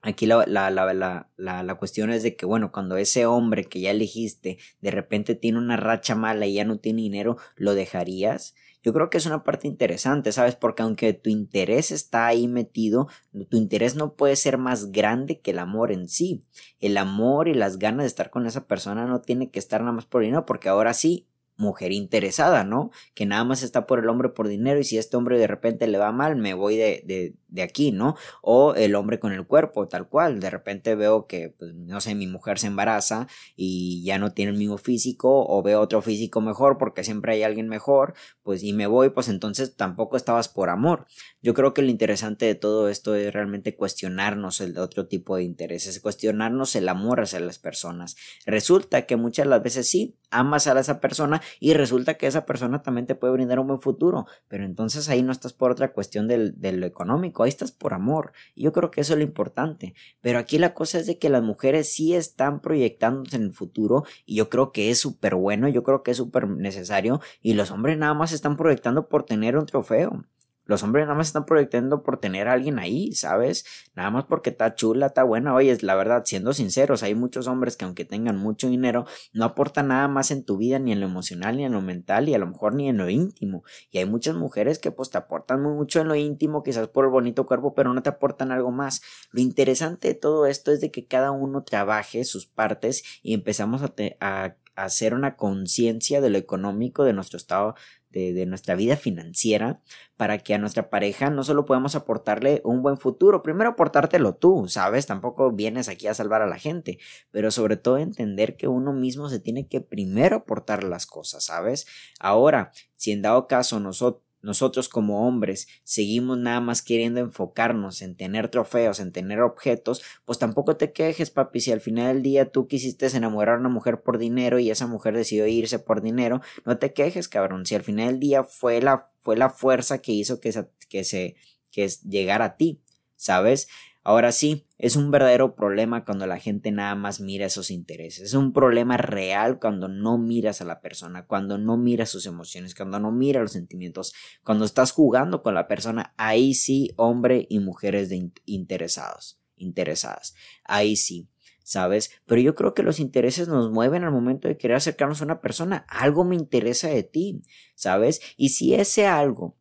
Aquí 0.02 0.24
la, 0.24 0.46
la, 0.46 0.70
la, 0.70 1.28
la, 1.36 1.74
cuestión 1.74 2.10
es 2.10 2.22
de 2.22 2.34
que, 2.34 2.46
bueno, 2.46 2.72
cuando 2.72 2.96
ese 2.96 3.26
hombre 3.26 3.64
que 3.64 3.82
ya 3.82 3.90
elegiste 3.90 4.58
de 4.80 4.90
repente 4.90 5.34
tiene 5.34 5.58
una 5.58 5.76
racha 5.76 6.14
mala 6.14 6.46
y 6.46 6.54
ya 6.54 6.64
no 6.64 6.78
tiene 6.78 7.02
dinero, 7.02 7.36
¿lo 7.56 7.74
dejarías? 7.74 8.54
Yo 8.82 8.94
creo 8.94 9.10
que 9.10 9.18
es 9.18 9.26
una 9.26 9.44
parte 9.44 9.68
interesante, 9.68 10.32
¿sabes? 10.32 10.56
Porque 10.56 10.82
aunque 10.82 11.12
tu 11.12 11.28
interés 11.28 11.90
está 11.90 12.26
ahí 12.26 12.48
metido, 12.48 13.08
tu 13.50 13.58
interés 13.58 13.94
no 13.94 14.14
puede 14.14 14.36
ser 14.36 14.56
más 14.56 14.90
grande 14.90 15.40
que 15.40 15.50
el 15.50 15.58
amor 15.58 15.92
en 15.92 16.08
sí. 16.08 16.44
El 16.78 16.96
amor 16.96 17.48
y 17.48 17.54
las 17.54 17.78
ganas 17.78 18.04
de 18.04 18.08
estar 18.08 18.30
con 18.30 18.46
esa 18.46 18.66
persona 18.66 19.04
no 19.04 19.20
tiene 19.20 19.50
que 19.50 19.58
estar 19.58 19.82
nada 19.82 19.92
más 19.92 20.06
por 20.06 20.22
dinero, 20.22 20.46
porque 20.46 20.70
ahora 20.70 20.94
sí, 20.94 21.26
mujer 21.60 21.92
interesada, 21.92 22.64
¿no? 22.64 22.90
Que 23.14 23.26
nada 23.26 23.44
más 23.44 23.62
está 23.62 23.86
por 23.86 23.98
el 23.98 24.08
hombre 24.08 24.30
por 24.30 24.48
dinero 24.48 24.80
y 24.80 24.84
si 24.84 24.98
este 24.98 25.16
hombre 25.16 25.38
de 25.38 25.46
repente 25.46 25.86
le 25.86 25.98
va 25.98 26.10
mal, 26.10 26.36
me 26.36 26.54
voy 26.54 26.76
de, 26.76 27.02
de, 27.06 27.34
de 27.48 27.62
aquí, 27.62 27.92
¿no? 27.92 28.16
O 28.42 28.74
el 28.74 28.94
hombre 28.94 29.20
con 29.20 29.32
el 29.32 29.46
cuerpo, 29.46 29.86
tal 29.86 30.08
cual. 30.08 30.40
De 30.40 30.50
repente 30.50 30.94
veo 30.94 31.26
que, 31.26 31.50
pues, 31.50 31.74
no 31.74 32.00
sé, 32.00 32.14
mi 32.14 32.26
mujer 32.26 32.58
se 32.58 32.68
embaraza 32.68 33.28
y 33.56 34.02
ya 34.04 34.18
no 34.18 34.32
tiene 34.32 34.52
el 34.52 34.58
mismo 34.58 34.78
físico 34.78 35.46
o 35.46 35.62
veo 35.62 35.80
otro 35.80 36.02
físico 36.02 36.40
mejor 36.40 36.78
porque 36.78 37.04
siempre 37.04 37.34
hay 37.34 37.42
alguien 37.42 37.68
mejor, 37.68 38.14
pues 38.42 38.62
y 38.62 38.72
me 38.72 38.86
voy, 38.86 39.10
pues 39.10 39.28
entonces 39.28 39.76
tampoco 39.76 40.16
estabas 40.16 40.48
por 40.48 40.70
amor. 40.70 41.06
Yo 41.42 41.54
creo 41.54 41.74
que 41.74 41.82
lo 41.82 41.90
interesante 41.90 42.46
de 42.46 42.54
todo 42.54 42.88
esto 42.88 43.14
es 43.14 43.32
realmente 43.32 43.76
cuestionarnos 43.76 44.60
el 44.60 44.78
otro 44.78 45.06
tipo 45.06 45.36
de 45.36 45.44
intereses, 45.44 46.00
cuestionarnos 46.00 46.74
el 46.76 46.88
amor 46.88 47.20
hacia 47.20 47.40
las 47.40 47.58
personas. 47.58 48.16
Resulta 48.46 49.06
que 49.06 49.16
muchas 49.16 49.46
las 49.46 49.62
veces 49.62 49.88
sí, 49.88 50.16
amas 50.30 50.66
a 50.66 50.78
esa 50.78 51.00
persona, 51.00 51.42
y 51.58 51.74
resulta 51.74 52.14
que 52.14 52.26
esa 52.26 52.46
persona 52.46 52.82
también 52.82 53.06
te 53.06 53.14
puede 53.14 53.32
brindar 53.32 53.58
un 53.58 53.68
buen 53.68 53.80
futuro, 53.80 54.26
pero 54.48 54.64
entonces 54.64 55.08
ahí 55.08 55.22
no 55.22 55.32
estás 55.32 55.52
por 55.52 55.70
otra 55.70 55.92
cuestión 55.92 56.28
del, 56.28 56.60
de 56.60 56.72
lo 56.72 56.86
económico, 56.86 57.42
ahí 57.42 57.48
estás 57.48 57.72
por 57.72 57.94
amor. 57.94 58.32
Y 58.54 58.62
yo 58.64 58.72
creo 58.72 58.90
que 58.90 59.00
eso 59.00 59.14
es 59.14 59.18
lo 59.18 59.24
importante. 59.24 59.94
Pero 60.20 60.38
aquí 60.38 60.58
la 60.58 60.74
cosa 60.74 60.98
es 60.98 61.06
de 61.06 61.18
que 61.18 61.30
las 61.30 61.42
mujeres 61.42 61.92
sí 61.92 62.14
están 62.14 62.60
proyectándose 62.60 63.36
en 63.36 63.42
el 63.42 63.52
futuro 63.52 64.04
y 64.26 64.36
yo 64.36 64.48
creo 64.48 64.72
que 64.72 64.90
es 64.90 65.00
súper 65.00 65.34
bueno, 65.34 65.68
yo 65.68 65.82
creo 65.82 66.02
que 66.02 66.12
es 66.12 66.16
súper 66.16 66.48
necesario 66.48 67.20
y 67.42 67.54
los 67.54 67.70
hombres 67.70 67.98
nada 67.98 68.14
más 68.14 68.32
están 68.32 68.56
proyectando 68.56 69.08
por 69.08 69.24
tener 69.24 69.56
un 69.56 69.66
trofeo. 69.66 70.24
Los 70.70 70.84
hombres 70.84 71.04
nada 71.04 71.16
más 71.16 71.26
están 71.26 71.46
proyectando 71.46 72.04
por 72.04 72.20
tener 72.20 72.46
a 72.46 72.52
alguien 72.52 72.78
ahí, 72.78 73.12
¿sabes? 73.12 73.64
Nada 73.96 74.12
más 74.12 74.26
porque 74.26 74.50
está 74.50 74.76
chula, 74.76 75.06
está 75.06 75.24
buena. 75.24 75.52
Oye, 75.52 75.76
la 75.80 75.96
verdad, 75.96 76.22
siendo 76.24 76.52
sinceros, 76.52 77.02
hay 77.02 77.16
muchos 77.16 77.48
hombres 77.48 77.76
que 77.76 77.84
aunque 77.84 78.04
tengan 78.04 78.36
mucho 78.36 78.68
dinero, 78.68 79.04
no 79.32 79.46
aportan 79.46 79.88
nada 79.88 80.06
más 80.06 80.30
en 80.30 80.44
tu 80.44 80.58
vida, 80.58 80.78
ni 80.78 80.92
en 80.92 81.00
lo 81.00 81.06
emocional, 81.06 81.56
ni 81.56 81.64
en 81.64 81.72
lo 81.72 81.82
mental, 81.82 82.28
y 82.28 82.34
a 82.34 82.38
lo 82.38 82.46
mejor 82.46 82.76
ni 82.76 82.88
en 82.88 82.98
lo 82.98 83.10
íntimo. 83.10 83.64
Y 83.90 83.98
hay 83.98 84.04
muchas 84.04 84.36
mujeres 84.36 84.78
que 84.78 84.92
pues 84.92 85.10
te 85.10 85.18
aportan 85.18 85.60
muy 85.60 85.74
mucho 85.74 86.00
en 86.02 86.06
lo 86.06 86.14
íntimo, 86.14 86.62
quizás 86.62 86.86
por 86.86 87.04
el 87.04 87.10
bonito 87.10 87.46
cuerpo, 87.46 87.74
pero 87.74 87.92
no 87.92 88.04
te 88.04 88.10
aportan 88.10 88.52
algo 88.52 88.70
más. 88.70 89.02
Lo 89.32 89.40
interesante 89.40 90.06
de 90.06 90.14
todo 90.14 90.46
esto 90.46 90.70
es 90.70 90.80
de 90.80 90.92
que 90.92 91.04
cada 91.04 91.32
uno 91.32 91.64
trabaje 91.64 92.22
sus 92.22 92.46
partes 92.46 93.02
y 93.24 93.34
empezamos 93.34 93.82
a, 93.82 93.92
a 94.20 94.56
hacer 94.84 95.14
una 95.14 95.36
conciencia 95.36 96.20
de 96.20 96.30
lo 96.30 96.38
económico 96.38 97.04
de 97.04 97.12
nuestro 97.12 97.36
estado 97.36 97.74
de, 98.10 98.46
nuestra 98.46 98.74
vida 98.74 98.96
financiera 98.96 99.80
para 100.16 100.38
que 100.38 100.54
a 100.54 100.58
nuestra 100.58 100.90
pareja 100.90 101.30
no 101.30 101.44
solo 101.44 101.64
podamos 101.64 101.94
aportarle 101.94 102.60
un 102.64 102.82
buen 102.82 102.98
futuro, 102.98 103.42
primero 103.42 103.70
aportártelo 103.70 104.34
tú, 104.34 104.66
¿sabes? 104.68 105.06
Tampoco 105.06 105.52
vienes 105.52 105.88
aquí 105.88 106.06
a 106.06 106.14
salvar 106.14 106.42
a 106.42 106.46
la 106.46 106.58
gente, 106.58 106.98
pero 107.30 107.50
sobre 107.50 107.76
todo 107.76 107.98
entender 107.98 108.56
que 108.56 108.68
uno 108.68 108.92
mismo 108.92 109.28
se 109.28 109.38
tiene 109.38 109.68
que 109.68 109.80
primero 109.80 110.36
aportar 110.36 110.84
las 110.84 111.06
cosas, 111.06 111.44
¿sabes? 111.44 111.86
Ahora, 112.18 112.72
si 112.96 113.12
en 113.12 113.22
dado 113.22 113.46
caso 113.46 113.80
nosotros 113.80 114.24
nosotros 114.42 114.88
como 114.88 115.26
hombres 115.26 115.68
seguimos 115.84 116.38
nada 116.38 116.60
más 116.60 116.82
queriendo 116.82 117.20
enfocarnos 117.20 118.02
en 118.02 118.16
tener 118.16 118.48
trofeos, 118.48 119.00
en 119.00 119.12
tener 119.12 119.40
objetos, 119.40 120.02
pues 120.24 120.38
tampoco 120.38 120.76
te 120.76 120.92
quejes, 120.92 121.30
papi, 121.30 121.60
si 121.60 121.72
al 121.72 121.80
final 121.80 122.14
del 122.14 122.22
día 122.22 122.50
tú 122.50 122.66
quisiste 122.66 123.06
enamorar 123.16 123.56
a 123.56 123.60
una 123.60 123.68
mujer 123.68 124.02
por 124.02 124.18
dinero 124.18 124.58
y 124.58 124.70
esa 124.70 124.86
mujer 124.86 125.16
decidió 125.16 125.46
irse 125.46 125.78
por 125.78 126.02
dinero, 126.02 126.40
no 126.64 126.78
te 126.78 126.92
quejes, 126.92 127.28
cabrón, 127.28 127.66
si 127.66 127.74
al 127.74 127.82
final 127.82 128.08
del 128.08 128.20
día 128.20 128.44
fue 128.44 128.80
la, 128.80 129.08
fue 129.20 129.36
la 129.36 129.50
fuerza 129.50 130.00
que 130.00 130.12
hizo 130.12 130.40
que, 130.40 130.52
que 130.88 131.04
se 131.04 131.36
que 131.70 131.88
llegara 132.08 132.44
a 132.44 132.56
ti, 132.56 132.82
¿sabes? 133.16 133.68
Ahora 134.02 134.32
sí, 134.32 134.66
es 134.82 134.96
un 134.96 135.10
verdadero 135.10 135.54
problema 135.54 136.04
cuando 136.04 136.26
la 136.26 136.38
gente 136.38 136.72
nada 136.72 136.94
más 136.94 137.20
mira 137.20 137.46
esos 137.46 137.70
intereses. 137.70 138.24
Es 138.24 138.34
un 138.34 138.52
problema 138.52 138.96
real 138.96 139.58
cuando 139.58 139.88
no 139.88 140.16
miras 140.16 140.60
a 140.60 140.64
la 140.64 140.80
persona, 140.80 141.26
cuando 141.26 141.58
no 141.58 141.76
miras 141.76 142.08
sus 142.08 142.26
emociones, 142.26 142.74
cuando 142.74 142.98
no 142.98 143.12
miras 143.12 143.42
los 143.42 143.52
sentimientos, 143.52 144.14
cuando 144.42 144.64
estás 144.64 144.92
jugando 144.92 145.42
con 145.42 145.54
la 145.54 145.68
persona. 145.68 146.14
Ahí 146.16 146.54
sí, 146.54 146.92
hombre 146.96 147.46
y 147.50 147.60
mujeres 147.60 148.08
de 148.08 148.30
interesados, 148.46 149.38
interesadas. 149.56 150.34
Ahí 150.64 150.96
sí. 150.96 151.28
¿sabes? 151.62 152.10
Pero 152.26 152.40
yo 152.40 152.56
creo 152.56 152.74
que 152.74 152.82
los 152.82 152.98
intereses 152.98 153.46
nos 153.46 153.70
mueven 153.70 154.02
al 154.02 154.10
momento 154.10 154.48
de 154.48 154.56
querer 154.56 154.78
acercarnos 154.78 155.20
a 155.20 155.24
una 155.24 155.40
persona. 155.40 155.86
Algo 155.88 156.24
me 156.24 156.34
interesa 156.34 156.88
de 156.88 157.04
ti, 157.04 157.42
¿sabes? 157.76 158.20
Y 158.36 158.48
si 158.48 158.74
ese 158.74 159.06
algo 159.06 159.56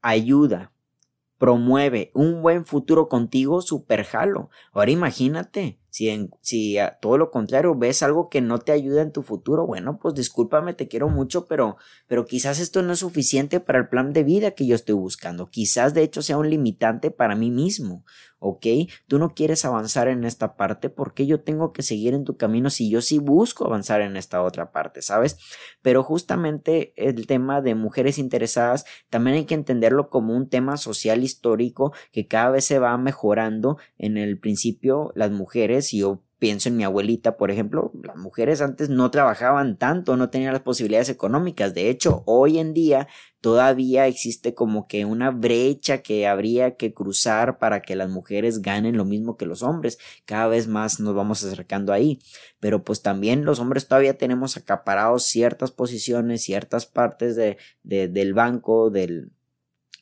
ayuda 0.00 0.73
promueve 1.44 2.10
un 2.14 2.40
buen 2.40 2.64
futuro 2.64 3.10
contigo, 3.10 3.60
super 3.60 4.02
jalo. 4.02 4.48
Ahora 4.72 4.92
imagínate, 4.92 5.78
si, 5.94 6.28
si 6.40 6.76
a 6.76 6.98
todo 6.98 7.18
lo 7.18 7.30
contrario 7.30 7.76
ves 7.76 8.02
algo 8.02 8.28
que 8.28 8.40
no 8.40 8.58
te 8.58 8.72
ayuda 8.72 9.00
en 9.00 9.12
tu 9.12 9.22
futuro, 9.22 9.64
bueno, 9.64 10.00
pues 10.02 10.16
discúlpame, 10.16 10.74
te 10.74 10.88
quiero 10.88 11.08
mucho, 11.08 11.46
pero, 11.46 11.76
pero 12.08 12.24
quizás 12.24 12.58
esto 12.58 12.82
no 12.82 12.94
es 12.94 12.98
suficiente 12.98 13.60
para 13.60 13.78
el 13.78 13.88
plan 13.88 14.12
de 14.12 14.24
vida 14.24 14.50
que 14.50 14.66
yo 14.66 14.74
estoy 14.74 14.96
buscando. 14.96 15.50
Quizás 15.50 15.94
de 15.94 16.02
hecho 16.02 16.20
sea 16.20 16.36
un 16.36 16.50
limitante 16.50 17.12
para 17.12 17.36
mí 17.36 17.52
mismo, 17.52 18.04
¿ok? 18.40 18.66
Tú 19.06 19.20
no 19.20 19.34
quieres 19.34 19.64
avanzar 19.64 20.08
en 20.08 20.24
esta 20.24 20.56
parte, 20.56 20.90
¿por 20.90 21.14
qué 21.14 21.26
yo 21.26 21.42
tengo 21.42 21.72
que 21.72 21.82
seguir 21.82 22.12
en 22.12 22.24
tu 22.24 22.36
camino 22.36 22.70
si 22.70 22.90
yo 22.90 23.00
sí 23.00 23.18
busco 23.18 23.64
avanzar 23.64 24.00
en 24.00 24.16
esta 24.16 24.42
otra 24.42 24.72
parte, 24.72 25.00
¿sabes? 25.00 25.38
Pero 25.80 26.02
justamente 26.02 26.92
el 26.96 27.28
tema 27.28 27.62
de 27.62 27.76
mujeres 27.76 28.18
interesadas 28.18 28.84
también 29.10 29.36
hay 29.36 29.44
que 29.44 29.54
entenderlo 29.54 30.10
como 30.10 30.36
un 30.36 30.48
tema 30.48 30.76
social 30.76 31.22
histórico 31.22 31.92
que 32.10 32.26
cada 32.26 32.50
vez 32.50 32.64
se 32.64 32.78
va 32.80 32.98
mejorando. 32.98 33.78
En 33.96 34.18
el 34.18 34.38
principio, 34.38 35.12
las 35.14 35.30
mujeres 35.30 35.83
si 35.84 35.98
yo 35.98 36.24
pienso 36.44 36.68
en 36.68 36.76
mi 36.76 36.84
abuelita, 36.84 37.38
por 37.38 37.50
ejemplo, 37.50 37.90
las 38.02 38.16
mujeres 38.16 38.60
antes 38.60 38.90
no 38.90 39.10
trabajaban 39.10 39.78
tanto, 39.78 40.16
no 40.16 40.28
tenían 40.28 40.52
las 40.52 40.60
posibilidades 40.60 41.08
económicas. 41.08 41.72
De 41.72 41.88
hecho, 41.88 42.22
hoy 42.26 42.58
en 42.58 42.74
día 42.74 43.08
todavía 43.40 44.06
existe 44.06 44.54
como 44.54 44.86
que 44.86 45.06
una 45.06 45.30
brecha 45.30 46.02
que 46.02 46.26
habría 46.26 46.76
que 46.76 46.92
cruzar 46.92 47.58
para 47.58 47.80
que 47.80 47.96
las 47.96 48.10
mujeres 48.10 48.60
ganen 48.60 48.98
lo 48.98 49.06
mismo 49.06 49.38
que 49.38 49.46
los 49.46 49.62
hombres. 49.62 49.98
Cada 50.26 50.48
vez 50.48 50.68
más 50.68 51.00
nos 51.00 51.14
vamos 51.14 51.42
acercando 51.42 51.94
ahí. 51.94 52.20
Pero 52.60 52.84
pues 52.84 53.00
también 53.00 53.46
los 53.46 53.58
hombres 53.58 53.88
todavía 53.88 54.18
tenemos 54.18 54.58
acaparados 54.58 55.24
ciertas 55.24 55.70
posiciones, 55.70 56.42
ciertas 56.42 56.84
partes 56.84 57.36
de, 57.36 57.56
del 57.82 58.34
banco, 58.34 58.90
del, 58.90 59.30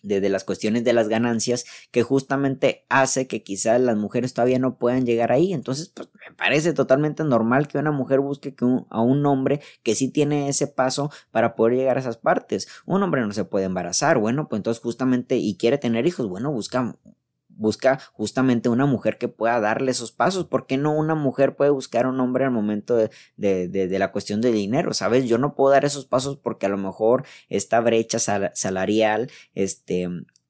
de, 0.02 0.28
las 0.28 0.44
cuestiones 0.44 0.84
de 0.84 0.92
las 0.92 1.08
ganancias 1.08 1.64
que 1.90 2.02
justamente 2.02 2.84
hace 2.88 3.26
que 3.26 3.42
quizás 3.42 3.80
las 3.80 3.96
mujeres 3.96 4.34
todavía 4.34 4.58
no 4.58 4.76
puedan 4.76 5.06
llegar 5.06 5.32
ahí. 5.32 5.52
Entonces, 5.52 5.88
pues 5.88 6.08
me 6.28 6.34
parece 6.34 6.72
totalmente 6.72 7.24
normal 7.24 7.68
que 7.68 7.78
una 7.78 7.92
mujer 7.92 8.20
busque 8.20 8.54
que 8.54 8.64
a 8.90 9.00
un 9.00 9.26
hombre 9.26 9.60
que 9.82 9.94
sí 9.94 10.08
tiene 10.08 10.48
ese 10.48 10.66
paso 10.66 11.10
para 11.30 11.54
poder 11.54 11.74
llegar 11.76 11.96
a 11.96 12.00
esas 12.00 12.16
partes. 12.16 12.68
Un 12.86 13.02
hombre 13.02 13.22
no 13.22 13.32
se 13.32 13.44
puede 13.44 13.66
embarazar, 13.66 14.18
bueno, 14.18 14.48
pues 14.48 14.60
entonces 14.60 14.82
justamente 14.82 15.36
y 15.36 15.56
quiere 15.56 15.78
tener 15.78 16.06
hijos, 16.06 16.28
bueno, 16.28 16.52
busca 16.52 16.96
busca 17.56 18.00
justamente 18.12 18.68
una 18.68 18.86
mujer 18.86 19.18
que 19.18 19.28
pueda 19.28 19.60
darle 19.60 19.90
esos 19.90 20.12
pasos. 20.12 20.46
¿Por 20.46 20.66
qué 20.66 20.76
no 20.76 20.92
una 20.96 21.14
mujer 21.14 21.56
puede 21.56 21.70
buscar 21.70 22.04
a 22.04 22.08
un 22.08 22.20
hombre 22.20 22.44
al 22.44 22.50
momento 22.50 22.96
de, 22.96 23.10
de, 23.36 23.68
de, 23.68 23.98
la 23.98 24.12
cuestión 24.12 24.40
del 24.40 24.54
dinero? 24.54 24.94
¿Sabes? 24.94 25.26
Yo 25.26 25.38
no 25.38 25.54
puedo 25.54 25.72
dar 25.72 25.84
esos 25.84 26.06
pasos 26.06 26.36
porque 26.36 26.66
a 26.66 26.70
lo 26.70 26.78
mejor 26.78 27.24
esta 27.48 27.80
brecha 27.80 28.18
salarial, 28.18 29.30
este, 29.54 30.08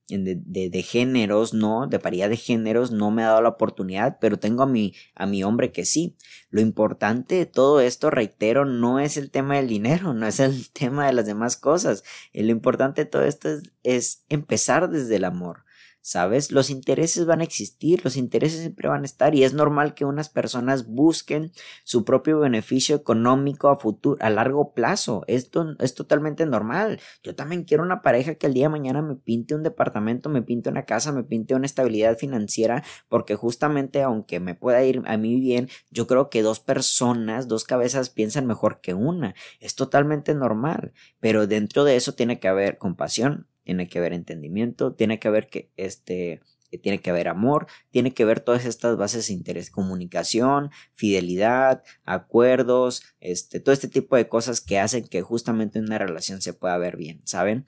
de, 0.09 0.71
de, 0.71 0.83
géneros, 0.83 1.55
no, 1.55 1.87
de 1.87 1.99
paridad 1.99 2.29
de 2.29 2.37
géneros, 2.37 2.91
no 2.91 3.11
me 3.11 3.23
ha 3.23 3.29
dado 3.29 3.43
la 3.43 3.51
oportunidad, 3.51 4.19
pero 4.21 4.39
tengo 4.39 4.63
a 4.63 4.67
mi, 4.67 4.95
a 5.15 5.27
mi 5.27 5.43
hombre 5.45 5.73
que 5.73 5.85
sí. 5.85 6.17
Lo 6.51 6.61
importante 6.61 7.37
de 7.37 7.47
todo 7.47 7.81
esto, 7.81 8.11
reitero, 8.11 8.65
no 8.65 8.99
es 9.01 9.17
el 9.17 9.31
tema 9.31 9.57
del 9.57 9.69
dinero, 9.69 10.15
no 10.15 10.27
es 10.27 10.41
el 10.41 10.71
tema 10.71 11.07
de 11.07 11.13
las 11.13 11.27
demás 11.27 11.57
cosas. 11.57 12.05
Lo 12.33 12.51
importante 12.51 13.05
de 13.05 13.11
todo 13.11 13.25
esto 13.25 13.49
es 13.83 14.25
empezar 14.29 14.91
desde 14.91 15.17
el 15.17 15.25
amor. 15.25 15.65
¿Sabes? 16.03 16.51
Los 16.51 16.69
intereses 16.69 17.27
van 17.27 17.41
a 17.41 17.45
existir, 17.45 18.05
los 18.05 18.17
intereses 18.17 18.61
siempre 18.61 18.89
van 18.89 19.03
a 19.03 19.07
estar 19.07 19.35
y 19.35 19.45
es 19.45 19.55
normal 19.55 19.95
que 19.95 20.05
unas 20.05 20.29
personas 20.29 20.87
busquen 20.87 21.53
su 21.85 22.05
propio 22.05 22.41
beneficio 22.41 22.97
económico 22.97 23.69
a 23.69 23.77
futuro, 23.77 24.19
a 24.21 24.29
largo 24.29 24.75
plazo. 24.75 25.23
Esto 25.29 25.77
es 25.79 25.95
totalmente 25.95 26.45
normal. 26.45 27.01
Yo 27.23 27.37
también 27.37 27.65
quiero 27.65 27.85
una 27.85 28.03
pareja 28.03 28.35
que 28.35 28.49
el 28.49 28.55
día 28.55 28.65
de 28.65 28.71
mañana 28.71 29.01
me 29.01 29.15
pinte 29.15 29.55
un 29.55 29.63
departamento, 29.63 30.29
me 30.29 30.43
pinte 30.43 30.69
una 30.69 30.85
casa, 30.85 31.13
me 31.13 31.23
pinte 31.23 31.55
una 31.55 31.67
estabilidad 31.67 32.19
financiera, 32.19 32.83
porque 33.09 33.37
justamente 33.37 34.03
aunque 34.03 34.41
me 34.41 34.57
pueda 34.57 34.85
ir 34.85 35.03
a 35.07 35.17
mí 35.17 35.41
bien, 35.41 35.69
yo 35.91 36.09
creo 36.09 36.31
que 36.31 36.43
dos 36.43 36.59
personas, 36.59 37.47
dos 37.47 37.65
cabezas 37.65 38.11
piensan 38.11 38.47
mejor 38.47 38.81
que 38.81 38.95
una. 38.95 39.35
Es 39.61 39.77
totalmente 39.77 40.35
normal, 40.35 40.93
pero 41.21 41.47
dentro 41.47 41.85
de 41.85 41.95
eso 41.95 42.15
tiene 42.15 42.41
que 42.41 42.49
haber 42.49 42.79
compasión, 42.79 43.47
tiene 43.65 43.89
que 43.89 43.99
haber 43.99 44.13
entendimiento, 44.13 44.95
tiene 44.95 45.19
que 45.19 45.29
haber 45.29 45.49
que 45.49 45.71
este 45.77 46.41
tiene 46.79 47.01
que 47.01 47.11
haber 47.11 47.29
amor, 47.29 47.67
tiene 47.91 48.15
que 48.15 48.23
haber 48.23 48.41
todas 48.41 48.65
estas 48.65 48.97
bases 48.97 49.29
de 49.29 49.35
interés, 49.35 49.71
comunicación, 49.71 50.71
fidelidad, 50.95 51.83
acuerdos, 52.05 53.03
este, 53.21 53.61
todo 53.61 53.73
este 53.75 53.89
tipo 53.89 54.17
de 54.17 54.29
cosas 54.29 54.61
que 54.61 54.79
hacen 54.79 55.07
que 55.07 55.23
justamente 55.23 55.81
una 55.81 55.99
relación 55.99 56.41
se 56.41 56.55
pueda 56.55 56.79
ver 56.79 56.97
bien, 56.97 57.21
¿saben? 57.25 57.67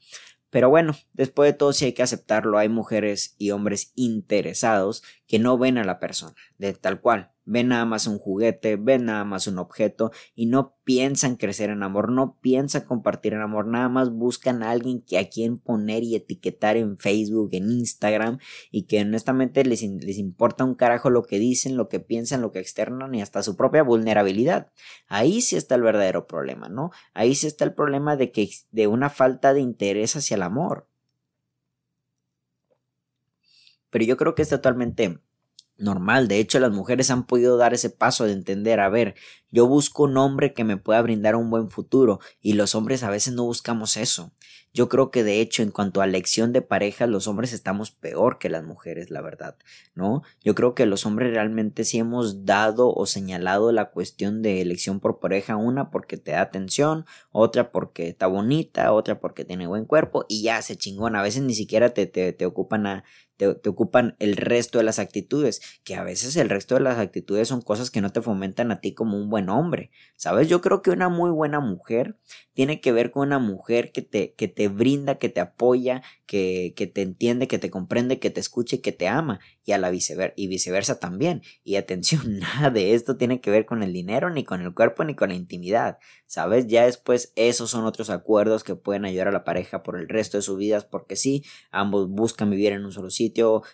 Pero 0.50 0.70
bueno, 0.70 0.96
después 1.12 1.52
de 1.52 1.58
todo 1.58 1.72
sí 1.72 1.84
hay 1.84 1.92
que 1.92 2.04
aceptarlo, 2.04 2.58
hay 2.58 2.68
mujeres 2.68 3.34
y 3.38 3.50
hombres 3.50 3.92
interesados 3.96 5.02
que 5.26 5.38
no 5.38 5.58
ven 5.58 5.78
a 5.78 5.84
la 5.84 5.98
persona, 5.98 6.34
de 6.58 6.72
tal 6.74 7.00
cual, 7.00 7.33
ven 7.44 7.68
nada 7.68 7.84
más 7.84 8.06
un 8.06 8.18
juguete, 8.18 8.76
ven 8.76 9.06
nada 9.06 9.24
más 9.24 9.46
un 9.46 9.58
objeto 9.58 10.10
y 10.34 10.46
no 10.46 10.76
piensan 10.84 11.36
crecer 11.36 11.70
en 11.70 11.82
amor, 11.82 12.10
no 12.10 12.38
piensan 12.40 12.82
compartir 12.82 13.34
en 13.34 13.40
amor, 13.40 13.66
nada 13.66 13.88
más 13.88 14.10
buscan 14.10 14.62
a 14.62 14.70
alguien 14.70 15.02
que 15.02 15.18
a 15.18 15.28
quien 15.28 15.58
poner 15.58 16.02
y 16.02 16.14
etiquetar 16.16 16.76
en 16.76 16.98
Facebook, 16.98 17.50
en 17.52 17.70
Instagram 17.70 18.38
y 18.70 18.84
que 18.84 19.00
honestamente 19.02 19.64
les, 19.64 19.82
les 19.82 20.18
importa 20.18 20.64
un 20.64 20.74
carajo 20.74 21.10
lo 21.10 21.22
que 21.22 21.38
dicen, 21.38 21.76
lo 21.76 21.88
que 21.88 22.00
piensan, 22.00 22.42
lo 22.42 22.52
que 22.52 22.60
externan 22.60 23.14
y 23.14 23.22
hasta 23.22 23.42
su 23.42 23.56
propia 23.56 23.82
vulnerabilidad. 23.82 24.70
Ahí 25.06 25.40
sí 25.40 25.56
está 25.56 25.74
el 25.74 25.82
verdadero 25.82 26.26
problema, 26.26 26.68
¿no? 26.68 26.90
Ahí 27.12 27.34
sí 27.34 27.46
está 27.46 27.64
el 27.64 27.74
problema 27.74 28.16
de 28.16 28.30
que 28.32 28.48
de 28.70 28.86
una 28.86 29.10
falta 29.10 29.54
de 29.54 29.60
interés 29.60 30.16
hacia 30.16 30.36
el 30.36 30.42
amor. 30.42 30.88
Pero 33.90 34.04
yo 34.04 34.16
creo 34.16 34.34
que 34.34 34.42
es 34.42 34.48
totalmente 34.48 35.20
normal. 35.76 36.28
De 36.28 36.38
hecho, 36.38 36.58
las 36.60 36.72
mujeres 36.72 37.10
han 37.10 37.26
podido 37.26 37.56
dar 37.56 37.74
ese 37.74 37.90
paso 37.90 38.24
de 38.24 38.32
entender, 38.32 38.80
a 38.80 38.88
ver, 38.88 39.14
Yo 39.50 39.68
busco 39.68 40.02
un 40.02 40.16
hombre 40.16 40.52
que 40.52 40.64
me 40.64 40.76
pueda 40.76 41.00
brindar 41.00 41.36
un 41.36 41.48
buen 41.48 41.70
futuro 41.70 42.18
y 42.42 42.54
los 42.54 42.74
hombres 42.74 43.04
a 43.04 43.10
veces 43.10 43.34
no 43.34 43.44
buscamos 43.44 43.96
eso. 43.96 44.32
Yo 44.72 44.88
creo 44.88 45.12
que 45.12 45.22
de 45.22 45.40
hecho 45.40 45.62
en 45.62 45.70
cuanto 45.70 46.00
a 46.00 46.04
elección 46.04 46.52
de 46.52 46.60
pareja 46.60 47.06
los 47.06 47.28
hombres 47.28 47.52
estamos 47.52 47.92
peor 47.92 48.38
que 48.38 48.48
las 48.48 48.64
mujeres, 48.64 49.08
la 49.10 49.20
verdad, 49.20 49.56
¿no? 49.94 50.24
Yo 50.42 50.56
creo 50.56 50.74
que 50.74 50.86
los 50.86 51.06
hombres 51.06 51.30
realmente 51.32 51.84
sí 51.84 51.98
hemos 51.98 52.44
dado 52.44 52.92
o 52.92 53.06
señalado 53.06 53.70
la 53.70 53.90
cuestión 53.92 54.42
de 54.42 54.60
elección 54.60 54.98
por 54.98 55.20
pareja, 55.20 55.54
una 55.54 55.92
porque 55.92 56.16
te 56.16 56.32
da 56.32 56.40
atención, 56.40 57.06
otra 57.30 57.70
porque 57.70 58.08
está 58.08 58.26
bonita, 58.26 58.92
otra 58.92 59.20
porque 59.20 59.44
tiene 59.44 59.68
buen 59.68 59.84
cuerpo 59.84 60.26
y 60.28 60.42
ya 60.42 60.60
se 60.62 60.74
chingón, 60.74 61.14
a 61.14 61.22
veces 61.22 61.42
ni 61.44 61.54
siquiera 61.54 61.90
te, 61.90 62.06
te, 62.08 62.32
te 62.32 62.44
ocupan 62.44 62.88
a 62.88 63.04
te, 63.36 63.68
ocupan 63.68 64.16
el 64.18 64.36
resto 64.36 64.78
de 64.78 64.84
las 64.84 64.98
actitudes, 64.98 65.60
que 65.84 65.94
a 65.94 66.04
veces 66.04 66.36
el 66.36 66.48
resto 66.48 66.74
de 66.74 66.80
las 66.80 66.98
actitudes 66.98 67.48
son 67.48 67.62
cosas 67.62 67.90
que 67.90 68.00
no 68.00 68.10
te 68.10 68.22
fomentan 68.22 68.70
a 68.70 68.80
ti 68.80 68.94
como 68.94 69.16
un 69.16 69.30
buen 69.30 69.48
hombre, 69.48 69.90
¿sabes? 70.16 70.48
Yo 70.48 70.60
creo 70.60 70.82
que 70.82 70.90
una 70.90 71.08
muy 71.08 71.30
buena 71.30 71.60
mujer 71.60 72.18
tiene 72.52 72.80
que 72.80 72.92
ver 72.92 73.10
con 73.10 73.26
una 73.26 73.38
mujer 73.38 73.90
que 73.92 74.02
te, 74.02 74.34
que 74.34 74.48
te 74.48 74.68
brinda, 74.68 75.18
que 75.18 75.28
te 75.28 75.40
apoya, 75.40 76.02
que, 76.26 76.72
que 76.76 76.86
te 76.86 77.02
entiende, 77.02 77.48
que 77.48 77.58
te 77.58 77.70
comprende, 77.70 78.20
que 78.20 78.30
te 78.30 78.40
escuche, 78.40 78.80
que 78.80 78.92
te 78.92 79.08
ama, 79.08 79.40
y 79.64 79.72
a 79.72 79.78
la 79.78 79.90
viceversa, 79.90 80.34
y 80.36 80.46
viceversa 80.46 81.00
también. 81.00 81.42
Y 81.64 81.76
atención, 81.76 82.38
nada 82.38 82.70
de 82.70 82.94
esto 82.94 83.16
tiene 83.16 83.40
que 83.40 83.50
ver 83.50 83.66
con 83.66 83.82
el 83.82 83.92
dinero, 83.92 84.30
ni 84.30 84.44
con 84.44 84.60
el 84.62 84.72
cuerpo, 84.72 85.04
ni 85.04 85.14
con 85.14 85.30
la 85.30 85.34
intimidad, 85.34 85.98
¿sabes? 86.26 86.66
Ya 86.68 86.84
después 86.86 87.32
esos 87.36 87.70
son 87.70 87.84
otros 87.84 88.10
acuerdos 88.10 88.62
que 88.62 88.76
pueden 88.76 89.04
ayudar 89.04 89.28
a 89.28 89.32
la 89.32 89.44
pareja 89.44 89.82
por 89.82 89.98
el 89.98 90.08
resto 90.08 90.38
de 90.38 90.42
sus 90.42 90.58
vidas, 90.58 90.84
porque 90.84 91.16
sí, 91.16 91.44
ambos 91.70 92.08
buscan 92.08 92.50
vivir 92.50 92.72
en 92.72 92.84
un 92.84 92.92
solo 92.92 93.10
sitio, 93.10 93.23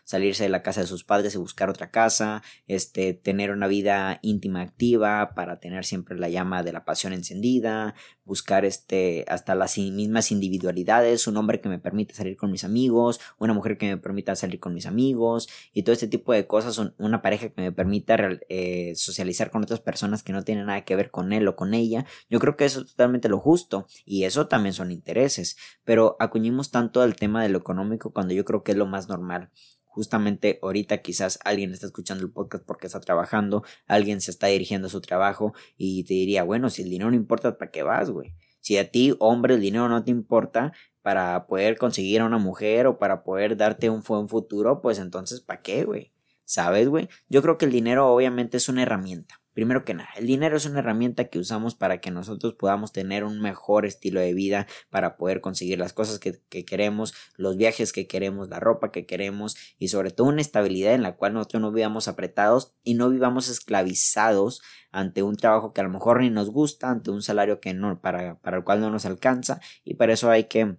salirse 0.05 0.45
de 0.45 0.49
la 0.49 0.63
casa 0.63 0.81
de 0.81 0.87
sus 0.87 1.05
padres 1.05 1.35
y 1.35 1.39
buscar 1.39 1.71
otra 1.71 1.91
casa, 1.91 2.43
este, 2.67 3.15
tener 3.15 3.51
una 3.51 3.67
vida 3.67 4.19
íntima 4.23 4.61
activa 4.61 5.33
para 5.35 5.61
tener 5.61 5.85
siempre 5.85 6.19
la 6.19 6.29
llama 6.29 6.63
de 6.63 6.73
la 6.73 6.85
pasión 6.85 7.13
encendida, 7.13 7.95
buscar 8.25 8.65
este, 8.65 9.25
hasta 9.29 9.55
las 9.55 9.77
mismas 9.77 10.31
individualidades, 10.31 11.27
un 11.27 11.37
hombre 11.37 11.61
que 11.61 11.69
me 11.69 11.79
permita 11.79 12.15
salir 12.15 12.37
con 12.37 12.51
mis 12.53 12.65
amigos, 12.65 13.21
una 13.39 13.55
mujer 13.55 13.77
que 13.77 13.87
me 13.87 13.97
permita 13.97 14.37
salir 14.37 14.61
con 14.61 14.75
mis 14.75 14.87
amigos 14.87 15.49
y 15.73 15.83
todo 15.83 15.93
este 15.93 16.07
tipo 16.07 16.33
de 16.33 16.47
cosas, 16.47 16.79
una 16.99 17.23
pareja 17.23 17.49
que 17.49 17.61
me 17.61 17.73
permita 17.73 18.17
eh, 18.49 18.93
socializar 18.95 19.51
con 19.51 19.63
otras 19.63 19.81
personas 19.81 20.23
que 20.23 20.33
no 20.33 20.45
tienen 20.45 20.67
nada 20.67 20.85
que 20.85 20.97
ver 20.97 21.11
con 21.11 21.33
él 21.33 21.49
o 21.49 21.57
con 21.57 21.75
ella. 21.75 22.07
Yo 22.29 22.39
creo 22.39 22.57
que 22.57 22.67
eso 22.67 22.83
es 22.83 22.89
totalmente 22.89 23.29
lo 23.29 23.39
justo 23.39 23.87
y 24.05 24.25
eso 24.25 24.47
también 24.47 24.75
son 24.75 24.93
intereses, 24.93 25.57
pero 25.85 26.17
acuñimos 26.21 26.71
tanto 26.71 27.03
al 27.03 27.17
tema 27.17 27.43
de 27.43 27.49
lo 27.49 27.59
económico 27.59 28.13
cuando 28.13 28.35
yo 28.35 28.45
creo 28.45 28.63
que 28.63 28.73
es 28.73 28.79
lo 28.79 28.87
más 28.87 29.09
normal 29.09 29.40
justamente 29.85 30.59
ahorita 30.63 30.99
quizás 30.99 31.39
alguien 31.45 31.73
está 31.73 31.87
escuchando 31.87 32.25
el 32.25 32.33
podcast 32.33 32.65
porque 32.65 32.87
está 32.87 33.01
trabajando, 33.01 33.65
alguien 33.87 34.21
se 34.21 34.31
está 34.31 34.47
dirigiendo 34.47 34.87
a 34.87 34.91
su 34.91 35.01
trabajo 35.01 35.53
y 35.77 36.05
te 36.05 36.15
diría, 36.15 36.45
bueno, 36.45 36.71
si 36.71 36.83
el 36.83 36.91
dinero 36.91 37.11
no 37.11 37.17
importa, 37.17 37.59
¿para 37.59 37.71
qué 37.71 37.83
vas, 37.83 38.11
güey? 38.11 38.35
Si 38.61 38.79
a 38.79 38.91
ti, 38.91 39.15
hombre, 39.19 39.55
el 39.55 39.61
dinero 39.61 39.89
no 39.89 40.05
te 40.05 40.11
importa 40.11 40.73
para 41.03 41.47
poder 41.47 41.77
conseguir 41.77 42.21
a 42.21 42.27
una 42.27 42.39
mujer 42.39 42.87
o 42.87 42.99
para 42.99 43.25
poder 43.25 43.57
darte 43.57 43.91
un 43.91 44.03
buen 44.03 44.29
futuro, 44.29 44.81
pues 44.81 44.99
entonces, 44.99 45.41
¿para 45.41 45.63
qué, 45.63 45.85
güey? 45.85 46.13
¿Sabes, 46.45 46.89
güey? 46.89 47.09
Yo 47.29 47.43
creo 47.43 47.59
que 47.59 47.65
el 47.65 47.73
dinero 47.73 48.13
obviamente 48.13 48.59
es 48.59 48.69
una 48.69 48.83
herramienta. 48.83 49.40
Primero 49.53 49.85
que 49.85 49.95
nada, 49.95 50.11
el 50.17 50.27
dinero 50.27 50.57
es 50.57 50.65
una 50.65 50.79
herramienta 50.79 51.25
que 51.25 51.39
usamos 51.39 51.75
para 51.75 52.01
que 52.01 52.11
nosotros 52.11 52.55
podamos 52.55 52.93
tener 52.93 53.25
un 53.25 53.41
mejor 53.41 53.85
estilo 53.85 54.21
de 54.21 54.33
vida, 54.33 54.67
para 54.91 55.17
poder 55.17 55.41
conseguir 55.41 55.79
las 55.79 55.93
cosas 55.93 56.21
que, 56.21 56.41
queremos, 56.65 57.15
los 57.37 57.57
viajes 57.57 57.93
que 57.93 58.07
queremos, 58.07 58.49
la 58.49 58.61
ropa 58.61 58.93
que 58.93 59.07
queremos 59.07 59.57
y 59.79 59.89
sobre 59.89 60.13
todo 60.13 60.29
una 60.29 60.41
estabilidad 60.41 60.95
en 60.95 61.03
la 61.03 61.17
cual 61.17 61.35
nosotros 61.35 61.63
no 61.63 61.73
vivamos 61.73 62.07
apretados 62.07 62.75
y 62.85 62.95
no 62.95 63.11
vivamos 63.11 63.49
esclavizados 63.49 64.63
ante 64.93 65.23
un 65.23 65.37
trabajo 65.37 65.73
que 65.73 65.81
a 65.81 65.85
lo 65.85 65.91
mejor 65.91 66.21
ni 66.21 66.31
nos 66.31 66.51
gusta, 66.51 66.91
ante 66.91 67.11
un 67.11 67.23
salario 67.23 67.61
que 67.61 67.75
no, 67.75 68.01
para, 68.01 68.39
para 68.41 68.59
el 68.59 68.65
cual 68.65 68.81
no 68.81 68.91
nos 68.91 69.05
alcanza 69.05 69.61
y 69.85 69.95
para 69.95 70.13
eso 70.13 70.31
hay 70.31 70.45
que 70.45 70.77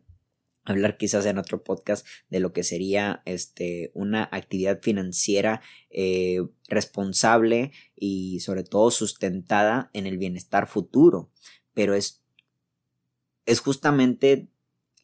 hablar 0.64 0.98
quizás 0.98 1.26
en 1.26 1.38
otro 1.38 1.64
podcast 1.64 2.06
de 2.30 2.40
lo 2.40 2.54
que 2.54 2.64
sería 2.64 3.22
este 3.26 3.92
una 3.94 4.30
actividad 4.32 4.80
financiera 4.82 5.62
eh, 5.90 6.42
responsable 6.68 7.72
y 7.96 8.40
sobre 8.42 8.64
todo 8.64 8.92
sustentada 8.92 9.90
en 9.94 10.06
el 10.06 10.18
bienestar 10.18 10.68
futuro 10.68 11.32
pero 11.74 11.96
es 11.96 12.22
es 13.46 13.60
justamente 13.60 14.52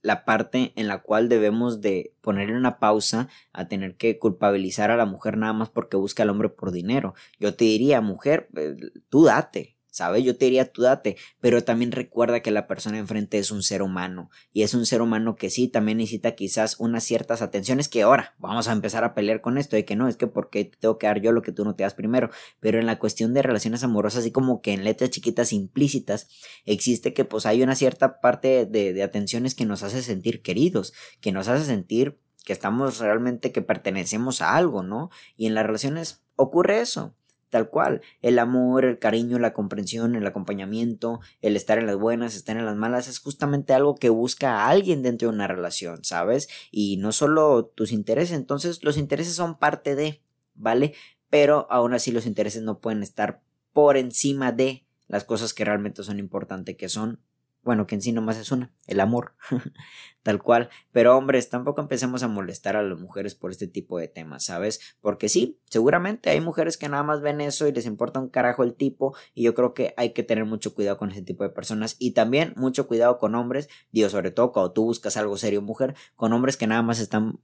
la 0.02 0.26
parte 0.26 0.74
en 0.76 0.88
la 0.88 1.02
cual 1.02 1.30
debemos 1.30 1.82
de 1.82 2.14
ponerle 2.22 2.56
una 2.56 2.80
pausa 2.80 3.28
a 3.52 3.68
tener 3.68 3.98
que 3.98 4.20
culpabilizar 4.20 4.92
a 4.92 4.98
la 4.98 5.06
mujer 5.06 5.38
nada 5.38 5.54
más 5.54 5.70
porque 5.70 5.98
busca 5.98 6.24
al 6.24 6.30
hombre 6.30 6.50
por 6.50 6.72
dinero. 6.72 7.14
Yo 7.40 7.56
te 7.56 7.66
diría, 7.66 8.02
mujer, 8.02 8.50
eh, 8.56 8.76
tú 9.10 9.26
date, 9.26 9.77
¿sabes? 9.90 10.24
Yo 10.24 10.38
te 10.38 10.46
diría 10.46 10.72
tú 10.72 10.84
date, 10.84 11.18
pero 11.40 11.64
también 11.64 11.92
recuerda 11.92 12.42
que 12.42 12.52
la 12.52 12.68
persona 12.68 12.98
enfrente 12.98 13.40
es 13.40 13.52
un 13.52 13.64
ser 13.64 13.82
humano 13.82 14.30
y 14.54 14.64
es 14.64 14.74
un 14.74 14.86
ser 14.86 15.02
humano 15.02 15.36
que 15.36 15.50
sí, 15.50 15.68
también 15.68 15.98
necesita 15.98 16.36
quizás 16.36 16.80
unas 16.80 17.04
ciertas 17.04 17.42
atenciones 17.42 17.90
que 17.90 18.04
ahora 18.04 18.36
vamos 18.38 18.68
a 18.68 18.74
empezar 18.74 19.04
a 19.04 19.14
pelear 19.14 19.42
con 19.42 19.58
esto 19.58 19.76
de 19.76 19.86
que 19.86 19.96
no, 19.96 20.08
es 20.08 20.18
que 20.18 20.28
porque 20.28 20.66
te 20.66 20.78
tengo 20.78 20.98
que 20.98 21.08
dar 21.08 21.22
yo 21.22 21.32
lo 21.32 21.42
que 21.42 21.52
tú 21.52 21.66
no 21.66 21.76
te 21.76 21.84
das 21.84 21.94
primero, 21.94 22.30
pero 22.60 22.80
en 22.80 22.86
la 22.86 23.00
cuestión 23.00 23.34
de 23.34 23.42
relaciones 23.42 23.84
amorosas, 23.84 24.20
así 24.20 24.32
como 24.32 24.62
que 24.62 24.74
en 24.74 24.84
letras 24.84 25.10
chiquitas 25.10 25.54
implícitas, 25.54 26.28
existe 26.66 27.14
que 27.14 27.26
pues 27.26 27.46
hay 27.46 27.64
una 27.64 27.76
cierta 27.76 28.22
parte 28.22 28.66
de, 28.66 28.94
de 28.94 29.04
atenciones 29.04 29.56
que 29.56 29.66
nos 29.66 29.84
hace 29.84 30.02
sentir 30.04 30.42
queridos, 30.42 30.94
que 31.22 31.32
nos 31.32 31.48
hace 31.48 31.66
sentir 31.66 32.20
que 32.46 32.54
estamos 32.54 33.00
realmente 33.00 33.52
que 33.52 33.62
pertenecemos 33.62 34.42
a 34.42 34.56
algo, 34.56 34.82
¿no? 34.82 35.10
Y 35.36 35.48
en 35.48 35.54
las 35.54 35.66
relaciones 35.66 36.24
ocurre 36.38 36.80
eso 36.80 37.17
tal 37.50 37.70
cual. 37.70 38.02
El 38.22 38.40
amor, 38.40 38.86
el 38.86 39.00
cariño, 39.00 39.40
la 39.40 39.54
comprensión, 39.54 40.16
el 40.16 40.26
acompañamiento, 40.26 41.20
el 41.42 41.56
estar 41.56 41.78
en 41.78 41.88
las 41.88 41.98
buenas, 41.98 42.36
estar 42.36 42.58
en 42.58 42.66
las 42.66 42.76
malas, 42.76 43.08
es 43.08 43.20
justamente 43.20 43.74
algo 43.74 43.96
que 43.96 44.10
busca 44.10 44.58
a 44.58 44.70
alguien 44.70 45.04
dentro 45.04 45.30
de 45.30 45.36
una 45.36 45.48
relación, 45.48 46.04
¿sabes? 46.04 46.50
Y 46.72 46.98
no 46.98 47.12
solo 47.12 47.66
tus 47.66 47.92
intereses, 47.92 48.36
entonces 48.36 48.84
los 48.84 48.98
intereses 48.98 49.36
son 49.36 49.58
parte 49.58 49.96
de, 49.96 50.22
¿vale? 50.54 50.94
Pero 51.30 51.68
aún 51.70 51.94
así 51.94 52.12
los 52.12 52.26
intereses 52.26 52.64
no 52.64 52.80
pueden 52.80 53.04
estar 53.04 53.42
por 53.74 53.98
encima 53.98 54.52
de 54.52 54.86
las 55.08 55.24
cosas 55.24 55.54
que 55.54 55.66
realmente 55.66 56.04
son 56.04 56.20
importantes, 56.20 56.76
que 56.76 56.90
son 56.90 57.22
bueno, 57.68 57.86
que 57.86 57.96
en 57.96 58.02
sí 58.02 58.14
nomás 58.14 58.38
es 58.38 58.54
una, 58.54 58.72
el 58.88 59.02
amor, 59.02 59.34
tal 60.24 60.42
cual. 60.42 60.70
Pero 60.94 61.18
hombres, 61.18 61.50
tampoco 61.50 61.82
empecemos 61.82 62.24
a 62.24 62.30
molestar 62.30 62.78
a 62.78 62.82
las 62.82 62.98
mujeres 62.98 63.36
por 63.36 63.52
este 63.52 63.68
tipo 63.68 64.00
de 64.00 64.08
temas, 64.08 64.46
¿sabes? 64.46 64.80
Porque 65.02 65.28
sí, 65.28 65.60
seguramente 65.66 66.30
hay 66.30 66.40
mujeres 66.40 66.78
que 66.78 66.88
nada 66.88 67.04
más 67.04 67.20
ven 67.20 67.42
eso 67.42 67.68
y 67.68 67.74
les 67.74 67.86
importa 67.86 68.22
un 68.22 68.30
carajo 68.30 68.64
el 68.64 68.74
tipo 68.74 69.18
y 69.34 69.44
yo 69.44 69.54
creo 69.54 69.74
que 69.74 69.94
hay 69.98 70.14
que 70.14 70.24
tener 70.24 70.46
mucho 70.46 70.74
cuidado 70.74 70.98
con 70.98 71.12
ese 71.12 71.24
tipo 71.24 71.44
de 71.44 71.50
personas 71.50 71.98
y 72.00 72.12
también 72.12 72.54
mucho 72.56 72.88
cuidado 72.88 73.18
con 73.18 73.36
hombres, 73.36 73.68
digo, 73.92 74.08
sobre 74.08 74.32
todo 74.32 74.54
cuando 74.54 74.72
tú 74.72 74.86
buscas 74.86 75.18
algo 75.18 75.36
serio 75.36 75.62
mujer, 75.62 75.94
con 76.16 76.32
hombres 76.32 76.56
que 76.56 76.68
nada 76.68 76.84
más 76.84 77.02
están 77.02 77.42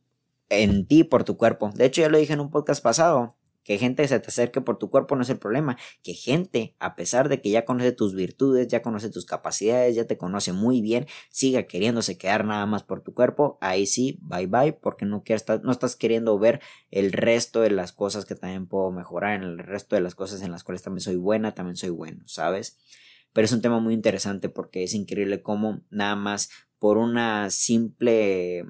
en 0.48 0.88
ti 0.88 1.04
por 1.04 1.26
tu 1.26 1.36
cuerpo. 1.36 1.70
De 1.76 1.84
hecho, 1.84 2.00
ya 2.00 2.08
lo 2.08 2.18
dije 2.18 2.32
en 2.32 2.40
un 2.40 2.50
podcast 2.50 2.82
pasado, 2.82 3.36
que 3.64 3.78
gente 3.78 4.08
se 4.08 4.20
te 4.20 4.28
acerque 4.28 4.62
por 4.62 4.78
tu 4.78 4.90
cuerpo 4.90 5.16
no 5.16 5.22
es 5.24 5.30
el 5.30 5.38
problema. 5.40 5.78
Que 6.04 6.14
gente, 6.14 6.76
a 6.80 6.96
pesar 6.96 7.30
de 7.30 7.42
que 7.42 7.50
ya 7.50 7.66
conoce 7.66 7.92
tus 7.92 8.14
virtudes, 8.14 8.68
ya 8.68 8.82
conoce 8.82 9.10
tus 9.10 9.26
capacidades, 9.26 9.96
ya 9.96 10.06
te 10.06 10.18
conoce 10.18 10.54
muy 10.54 10.82
bien, 10.82 11.08
siga 11.30 11.64
queriéndose 11.64 12.18
quedar 12.18 12.46
nada 12.46 12.66
más 12.66 12.84
por 12.84 13.02
tu 13.02 13.14
cuerpo, 13.14 13.58
ahí 13.62 13.86
sí, 13.86 14.20
bye 14.22 14.48
bye, 14.48 14.74
porque 14.74 15.06
no, 15.06 15.24
quieres, 15.24 15.46
no 15.64 15.72
estás 15.72 15.96
queriendo 15.96 16.38
ver 16.38 16.62
el 16.92 17.12
resto 17.12 17.62
de 17.62 17.72
las 17.72 17.92
cosas 17.92 18.26
que 18.26 18.36
también 18.36 18.68
puedo 18.68 18.92
mejorar, 18.92 19.36
en 19.36 19.44
el 19.44 19.60
resto 19.60 19.96
de 19.96 20.02
las 20.02 20.16
cosas 20.16 20.42
en 20.42 20.52
las 20.52 20.64
cuales 20.64 20.84
también 20.84 21.02
soy 21.02 21.16
buena, 21.16 21.54
también 21.54 21.76
soy 21.76 21.90
bueno, 21.90 22.24
¿sabes? 22.28 22.78
Pero 23.34 23.46
es 23.46 23.52
un 23.52 23.62
tema 23.62 23.80
muy 23.80 23.94
interesante 23.94 24.50
porque 24.50 24.84
es 24.84 24.94
increíble 24.94 25.42
cómo 25.42 25.82
nada 25.90 26.16
más 26.16 26.50
por 26.78 26.98
una 26.98 27.50
simple, 27.50 28.66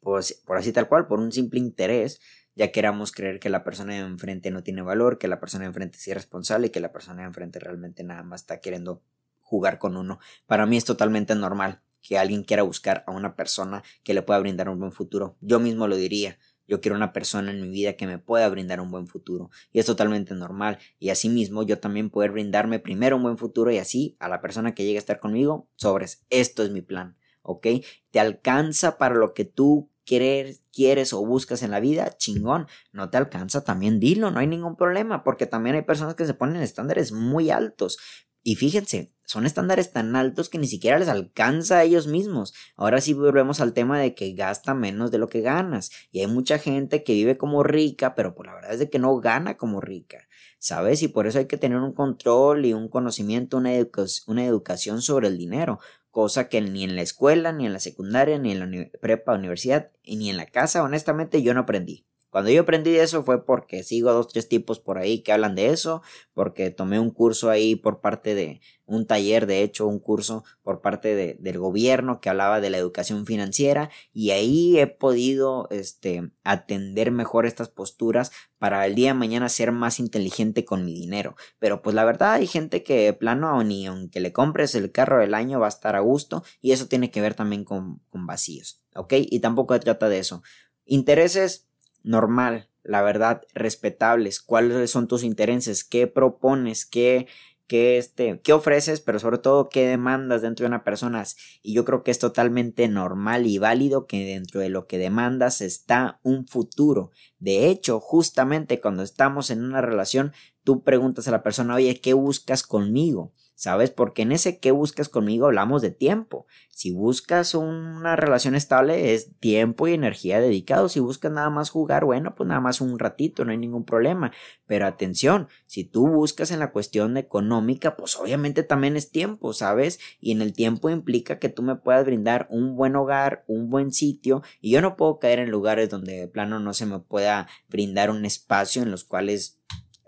por, 0.00 0.24
por 0.46 0.56
así 0.56 0.72
tal 0.72 0.88
cual, 0.88 1.06
por 1.06 1.20
un 1.20 1.30
simple 1.30 1.60
interés, 1.60 2.20
ya 2.58 2.72
queramos 2.72 3.12
creer 3.12 3.38
que 3.38 3.50
la 3.50 3.62
persona 3.62 3.94
de 3.94 4.00
enfrente 4.00 4.50
no 4.50 4.64
tiene 4.64 4.82
valor, 4.82 5.18
que 5.18 5.28
la 5.28 5.38
persona 5.38 5.62
de 5.62 5.68
enfrente 5.68 5.96
es 5.96 6.08
irresponsable 6.08 6.66
y 6.66 6.70
que 6.70 6.80
la 6.80 6.90
persona 6.90 7.22
de 7.22 7.28
enfrente 7.28 7.60
realmente 7.60 8.02
nada 8.02 8.24
más 8.24 8.40
está 8.40 8.60
queriendo 8.60 9.00
jugar 9.40 9.78
con 9.78 9.96
uno. 9.96 10.18
Para 10.46 10.66
mí 10.66 10.76
es 10.76 10.84
totalmente 10.84 11.36
normal 11.36 11.82
que 12.02 12.18
alguien 12.18 12.42
quiera 12.42 12.64
buscar 12.64 13.04
a 13.06 13.12
una 13.12 13.36
persona 13.36 13.84
que 14.02 14.12
le 14.12 14.22
pueda 14.22 14.40
brindar 14.40 14.68
un 14.68 14.80
buen 14.80 14.90
futuro. 14.90 15.36
Yo 15.40 15.60
mismo 15.60 15.86
lo 15.86 15.94
diría. 15.94 16.36
Yo 16.66 16.80
quiero 16.80 16.96
una 16.96 17.12
persona 17.12 17.52
en 17.52 17.60
mi 17.60 17.68
vida 17.68 17.92
que 17.92 18.08
me 18.08 18.18
pueda 18.18 18.48
brindar 18.48 18.80
un 18.80 18.90
buen 18.90 19.06
futuro. 19.06 19.50
Y 19.72 19.78
es 19.78 19.86
totalmente 19.86 20.34
normal. 20.34 20.78
Y 20.98 21.10
asimismo 21.10 21.62
yo 21.62 21.78
también 21.78 22.10
poder 22.10 22.32
brindarme 22.32 22.80
primero 22.80 23.16
un 23.16 23.22
buen 23.22 23.38
futuro 23.38 23.70
y 23.70 23.78
así 23.78 24.16
a 24.18 24.28
la 24.28 24.40
persona 24.40 24.74
que 24.74 24.82
llegue 24.82 24.96
a 24.96 24.98
estar 24.98 25.20
conmigo, 25.20 25.68
sobres, 25.76 26.26
esto 26.28 26.64
es 26.64 26.70
mi 26.70 26.82
plan. 26.82 27.16
¿Ok? 27.42 27.68
Te 28.10 28.18
alcanza 28.18 28.98
para 28.98 29.14
lo 29.14 29.32
que 29.32 29.44
tú 29.44 29.90
quieres, 30.08 31.12
o 31.12 31.24
buscas 31.24 31.62
en 31.62 31.70
la 31.70 31.80
vida, 31.80 32.16
chingón, 32.16 32.66
no 32.92 33.10
te 33.10 33.18
alcanza, 33.18 33.62
también 33.62 34.00
dilo, 34.00 34.30
no 34.30 34.40
hay 34.40 34.46
ningún 34.46 34.74
problema, 34.74 35.22
porque 35.22 35.46
también 35.46 35.76
hay 35.76 35.82
personas 35.82 36.14
que 36.14 36.26
se 36.26 36.34
ponen 36.34 36.62
estándares 36.62 37.12
muy 37.12 37.50
altos. 37.50 37.98
Y 38.42 38.56
fíjense, 38.56 39.12
son 39.24 39.44
estándares 39.44 39.92
tan 39.92 40.16
altos 40.16 40.48
que 40.48 40.56
ni 40.56 40.66
siquiera 40.66 40.98
les 40.98 41.08
alcanza 41.08 41.78
a 41.78 41.84
ellos 41.84 42.06
mismos. 42.06 42.54
Ahora 42.76 43.02
sí 43.02 43.12
volvemos 43.12 43.60
al 43.60 43.74
tema 43.74 44.00
de 44.00 44.14
que 44.14 44.32
gasta 44.32 44.72
menos 44.72 45.10
de 45.10 45.18
lo 45.18 45.28
que 45.28 45.42
ganas. 45.42 45.90
Y 46.10 46.20
hay 46.20 46.28
mucha 46.28 46.58
gente 46.58 47.04
que 47.04 47.12
vive 47.12 47.36
como 47.36 47.62
rica, 47.62 48.14
pero 48.14 48.30
por 48.30 48.46
pues 48.46 48.46
la 48.46 48.54
verdad 48.54 48.72
es 48.72 48.78
de 48.78 48.88
que 48.88 48.98
no 48.98 49.14
gana 49.18 49.58
como 49.58 49.82
rica. 49.82 50.26
¿Sabes? 50.58 51.02
Y 51.02 51.08
por 51.08 51.26
eso 51.26 51.38
hay 51.38 51.46
que 51.46 51.58
tener 51.58 51.78
un 51.78 51.92
control 51.92 52.64
y 52.64 52.72
un 52.72 52.88
conocimiento, 52.88 53.58
una 53.58 54.44
educación 54.46 55.02
sobre 55.02 55.28
el 55.28 55.36
dinero. 55.36 55.78
Cosa 56.18 56.48
que 56.48 56.60
ni 56.60 56.82
en 56.82 56.96
la 56.96 57.02
escuela, 57.02 57.52
ni 57.52 57.64
en 57.64 57.72
la 57.72 57.78
secundaria, 57.78 58.40
ni 58.40 58.50
en 58.50 58.58
la 58.58 58.88
prepa, 59.00 59.36
universidad, 59.36 59.92
ni 60.04 60.30
en 60.30 60.36
la 60.36 60.46
casa, 60.46 60.82
honestamente, 60.82 61.44
yo 61.44 61.54
no 61.54 61.60
aprendí. 61.60 62.06
Cuando 62.30 62.50
yo 62.50 62.62
aprendí 62.62 62.96
eso 62.96 63.22
fue 63.22 63.44
porque 63.44 63.82
sigo 63.82 64.10
a 64.10 64.12
dos, 64.12 64.28
tres 64.28 64.48
tipos 64.48 64.80
por 64.80 64.98
ahí 64.98 65.22
que 65.22 65.32
hablan 65.32 65.54
de 65.54 65.68
eso, 65.68 66.02
porque 66.34 66.70
tomé 66.70 67.00
un 67.00 67.10
curso 67.10 67.48
ahí 67.48 67.74
por 67.74 68.00
parte 68.00 68.34
de 68.34 68.60
un 68.84 69.06
taller, 69.06 69.46
de 69.46 69.62
hecho, 69.62 69.86
un 69.86 69.98
curso 69.98 70.44
por 70.62 70.80
parte 70.80 71.14
de, 71.14 71.36
del 71.40 71.58
gobierno 71.58 72.20
que 72.20 72.30
hablaba 72.30 72.60
de 72.60 72.70
la 72.70 72.78
educación 72.78 73.26
financiera 73.26 73.90
y 74.12 74.30
ahí 74.30 74.78
he 74.78 74.86
podido 74.86 75.68
este, 75.70 76.30
atender 76.42 77.10
mejor 77.10 77.46
estas 77.46 77.68
posturas 77.68 78.32
para 78.58 78.84
el 78.86 78.94
día 78.94 79.08
de 79.08 79.18
mañana 79.18 79.48
ser 79.48 79.72
más 79.72 80.00
inteligente 80.00 80.64
con 80.64 80.84
mi 80.84 80.94
dinero. 80.94 81.36
Pero 81.58 81.82
pues 81.82 81.94
la 81.94 82.04
verdad 82.04 82.34
hay 82.34 82.46
gente 82.46 82.82
que 82.82 83.12
plano 83.12 83.62
ni 83.62 83.86
aunque 83.86 84.20
le 84.20 84.32
compres 84.32 84.74
el 84.74 84.90
carro 84.90 85.20
del 85.20 85.34
año 85.34 85.60
va 85.60 85.66
a 85.66 85.70
estar 85.70 85.94
a 85.94 86.00
gusto 86.00 86.42
y 86.60 86.72
eso 86.72 86.88
tiene 86.88 87.10
que 87.10 87.20
ver 87.20 87.34
también 87.34 87.64
con, 87.64 88.00
con 88.08 88.26
vacíos, 88.26 88.82
¿ok? 88.94 89.14
Y 89.18 89.40
tampoco 89.40 89.74
se 89.74 89.80
trata 89.80 90.08
de 90.08 90.18
eso. 90.18 90.42
Intereses 90.86 91.67
normal, 92.02 92.68
la 92.82 93.02
verdad, 93.02 93.42
respetables, 93.54 94.40
cuáles 94.40 94.90
son 94.90 95.08
tus 95.08 95.22
intereses, 95.22 95.84
qué 95.84 96.06
propones, 96.06 96.86
qué, 96.86 97.26
qué, 97.66 97.98
este, 97.98 98.40
qué 98.42 98.52
ofreces, 98.54 99.00
pero 99.00 99.18
sobre 99.18 99.38
todo 99.38 99.68
qué 99.68 99.86
demandas 99.86 100.42
dentro 100.42 100.64
de 100.64 100.68
una 100.68 100.84
persona. 100.84 101.22
Y 101.62 101.74
yo 101.74 101.84
creo 101.84 102.02
que 102.02 102.10
es 102.10 102.18
totalmente 102.18 102.88
normal 102.88 103.46
y 103.46 103.58
válido 103.58 104.06
que 104.06 104.24
dentro 104.24 104.60
de 104.60 104.70
lo 104.70 104.86
que 104.86 104.98
demandas 104.98 105.60
está 105.60 106.18
un 106.22 106.48
futuro. 106.48 107.10
De 107.38 107.68
hecho, 107.68 108.00
justamente 108.00 108.80
cuando 108.80 109.02
estamos 109.02 109.50
en 109.50 109.62
una 109.62 109.82
relación, 109.82 110.32
tú 110.64 110.82
preguntas 110.82 111.28
a 111.28 111.32
la 111.32 111.42
persona, 111.42 111.74
oye, 111.74 112.00
¿qué 112.00 112.14
buscas 112.14 112.62
conmigo? 112.62 113.32
¿Sabes? 113.58 113.90
Porque 113.90 114.22
en 114.22 114.30
ese 114.30 114.60
que 114.60 114.70
buscas 114.70 115.08
conmigo 115.08 115.46
hablamos 115.46 115.82
de 115.82 115.90
tiempo. 115.90 116.46
Si 116.70 116.92
buscas 116.92 117.56
una 117.56 118.14
relación 118.14 118.54
estable 118.54 119.14
es 119.14 119.36
tiempo 119.40 119.88
y 119.88 119.94
energía 119.94 120.40
dedicado. 120.40 120.88
Si 120.88 121.00
buscas 121.00 121.32
nada 121.32 121.50
más 121.50 121.68
jugar, 121.70 122.04
bueno, 122.04 122.36
pues 122.36 122.46
nada 122.46 122.60
más 122.60 122.80
un 122.80 123.00
ratito, 123.00 123.44
no 123.44 123.50
hay 123.50 123.58
ningún 123.58 123.84
problema. 123.84 124.30
Pero 124.66 124.86
atención, 124.86 125.48
si 125.66 125.82
tú 125.82 126.06
buscas 126.06 126.52
en 126.52 126.60
la 126.60 126.70
cuestión 126.70 127.16
económica, 127.16 127.96
pues 127.96 128.16
obviamente 128.16 128.62
también 128.62 128.96
es 128.96 129.10
tiempo, 129.10 129.52
¿sabes? 129.52 129.98
Y 130.20 130.30
en 130.30 130.40
el 130.40 130.52
tiempo 130.52 130.88
implica 130.88 131.40
que 131.40 131.48
tú 131.48 131.64
me 131.64 131.74
puedas 131.74 132.06
brindar 132.06 132.46
un 132.50 132.76
buen 132.76 132.94
hogar, 132.94 133.44
un 133.48 133.70
buen 133.70 133.90
sitio. 133.90 134.44
Y 134.60 134.70
yo 134.70 134.80
no 134.82 134.96
puedo 134.96 135.18
caer 135.18 135.40
en 135.40 135.50
lugares 135.50 135.90
donde 135.90 136.12
de 136.12 136.28
plano 136.28 136.60
no 136.60 136.74
se 136.74 136.86
me 136.86 137.00
pueda 137.00 137.48
brindar 137.68 138.12
un 138.12 138.24
espacio 138.24 138.82
en 138.82 138.92
los 138.92 139.02
cuales 139.02 139.58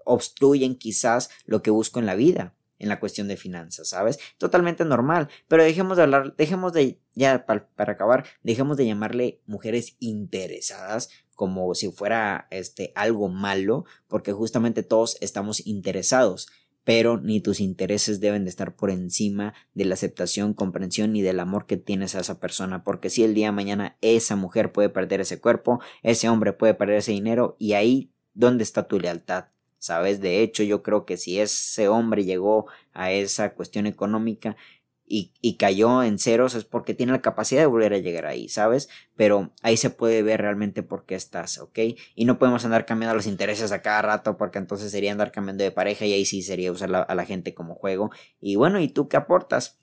obstruyen 0.04 0.76
quizás 0.76 1.30
lo 1.46 1.62
que 1.62 1.72
busco 1.72 1.98
en 1.98 2.06
la 2.06 2.14
vida 2.14 2.54
en 2.80 2.88
la 2.88 2.98
cuestión 2.98 3.28
de 3.28 3.36
finanzas, 3.36 3.90
¿sabes? 3.90 4.18
Totalmente 4.38 4.84
normal, 4.84 5.28
pero 5.46 5.62
dejemos 5.62 5.96
de 5.96 6.02
hablar, 6.02 6.34
dejemos 6.36 6.72
de, 6.72 6.98
ya 7.14 7.46
para, 7.46 7.68
acabar, 7.76 8.24
dejemos 8.42 8.76
de 8.76 8.86
llamarle 8.86 9.40
mujeres 9.46 9.96
interesadas 10.00 11.10
como 11.36 11.74
si 11.74 11.92
fuera 11.92 12.48
este 12.50 12.92
algo 12.96 13.28
malo, 13.28 13.84
porque 14.08 14.32
justamente 14.32 14.82
todos 14.82 15.16
estamos 15.20 15.66
interesados, 15.66 16.48
pero 16.82 17.18
ni 17.18 17.40
tus 17.40 17.60
intereses 17.60 18.20
deben 18.20 18.44
de 18.44 18.50
estar 18.50 18.74
por 18.74 18.90
encima 18.90 19.54
de 19.74 19.84
la 19.84 19.94
aceptación, 19.94 20.54
comprensión 20.54 21.14
y 21.14 21.22
del 21.22 21.38
amor 21.38 21.66
que 21.66 21.76
tienes 21.76 22.14
a 22.14 22.20
esa 22.20 22.40
persona, 22.40 22.82
porque 22.82 23.10
si 23.10 23.22
el 23.22 23.34
día 23.34 23.46
de 23.46 23.52
mañana 23.52 23.98
esa 24.00 24.36
mujer 24.36 24.72
puede 24.72 24.88
perder 24.88 25.20
ese 25.20 25.40
cuerpo, 25.40 25.80
ese 26.02 26.28
hombre 26.28 26.52
puede 26.54 26.74
perder 26.74 26.96
ese 26.96 27.12
dinero 27.12 27.56
y 27.58 27.74
ahí 27.74 28.12
¿dónde 28.32 28.64
está 28.64 28.88
tu 28.88 28.98
lealtad? 28.98 29.46
¿Sabes? 29.80 30.20
De 30.20 30.42
hecho, 30.42 30.62
yo 30.62 30.84
creo 30.84 31.04
que 31.04 31.16
si 31.16 31.40
ese 31.40 31.88
hombre 31.88 32.24
llegó 32.24 32.66
a 32.92 33.10
esa 33.10 33.54
cuestión 33.54 33.86
económica 33.86 34.56
y, 35.04 35.32
y, 35.40 35.56
cayó 35.56 36.04
en 36.04 36.20
ceros 36.20 36.54
es 36.54 36.64
porque 36.64 36.94
tiene 36.94 37.10
la 37.10 37.20
capacidad 37.20 37.62
de 37.62 37.66
volver 37.66 37.94
a 37.94 37.98
llegar 37.98 38.26
ahí, 38.26 38.48
¿sabes? 38.48 38.88
Pero 39.16 39.50
ahí 39.62 39.76
se 39.76 39.90
puede 39.90 40.22
ver 40.22 40.40
realmente 40.40 40.84
por 40.84 41.04
qué 41.04 41.16
estás, 41.16 41.58
¿ok? 41.58 41.80
Y 42.14 42.26
no 42.26 42.38
podemos 42.38 42.64
andar 42.64 42.86
cambiando 42.86 43.16
los 43.16 43.26
intereses 43.26 43.72
a 43.72 43.82
cada 43.82 44.02
rato 44.02 44.36
porque 44.36 44.58
entonces 44.58 44.92
sería 44.92 45.10
andar 45.10 45.32
cambiando 45.32 45.64
de 45.64 45.72
pareja 45.72 46.06
y 46.06 46.12
ahí 46.12 46.24
sí 46.24 46.42
sería 46.42 46.70
usar 46.70 46.94
a 46.94 47.14
la 47.16 47.26
gente 47.26 47.54
como 47.54 47.74
juego. 47.74 48.10
Y 48.40 48.54
bueno, 48.54 48.78
¿y 48.78 48.88
tú 48.88 49.08
qué 49.08 49.16
aportas? 49.16 49.80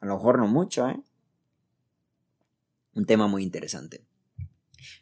A 0.00 0.06
lo 0.06 0.14
mejor 0.14 0.38
no 0.38 0.48
mucho, 0.48 0.88
¿eh? 0.88 1.00
Un 2.94 3.06
tema 3.06 3.28
muy 3.28 3.44
interesante. 3.44 4.09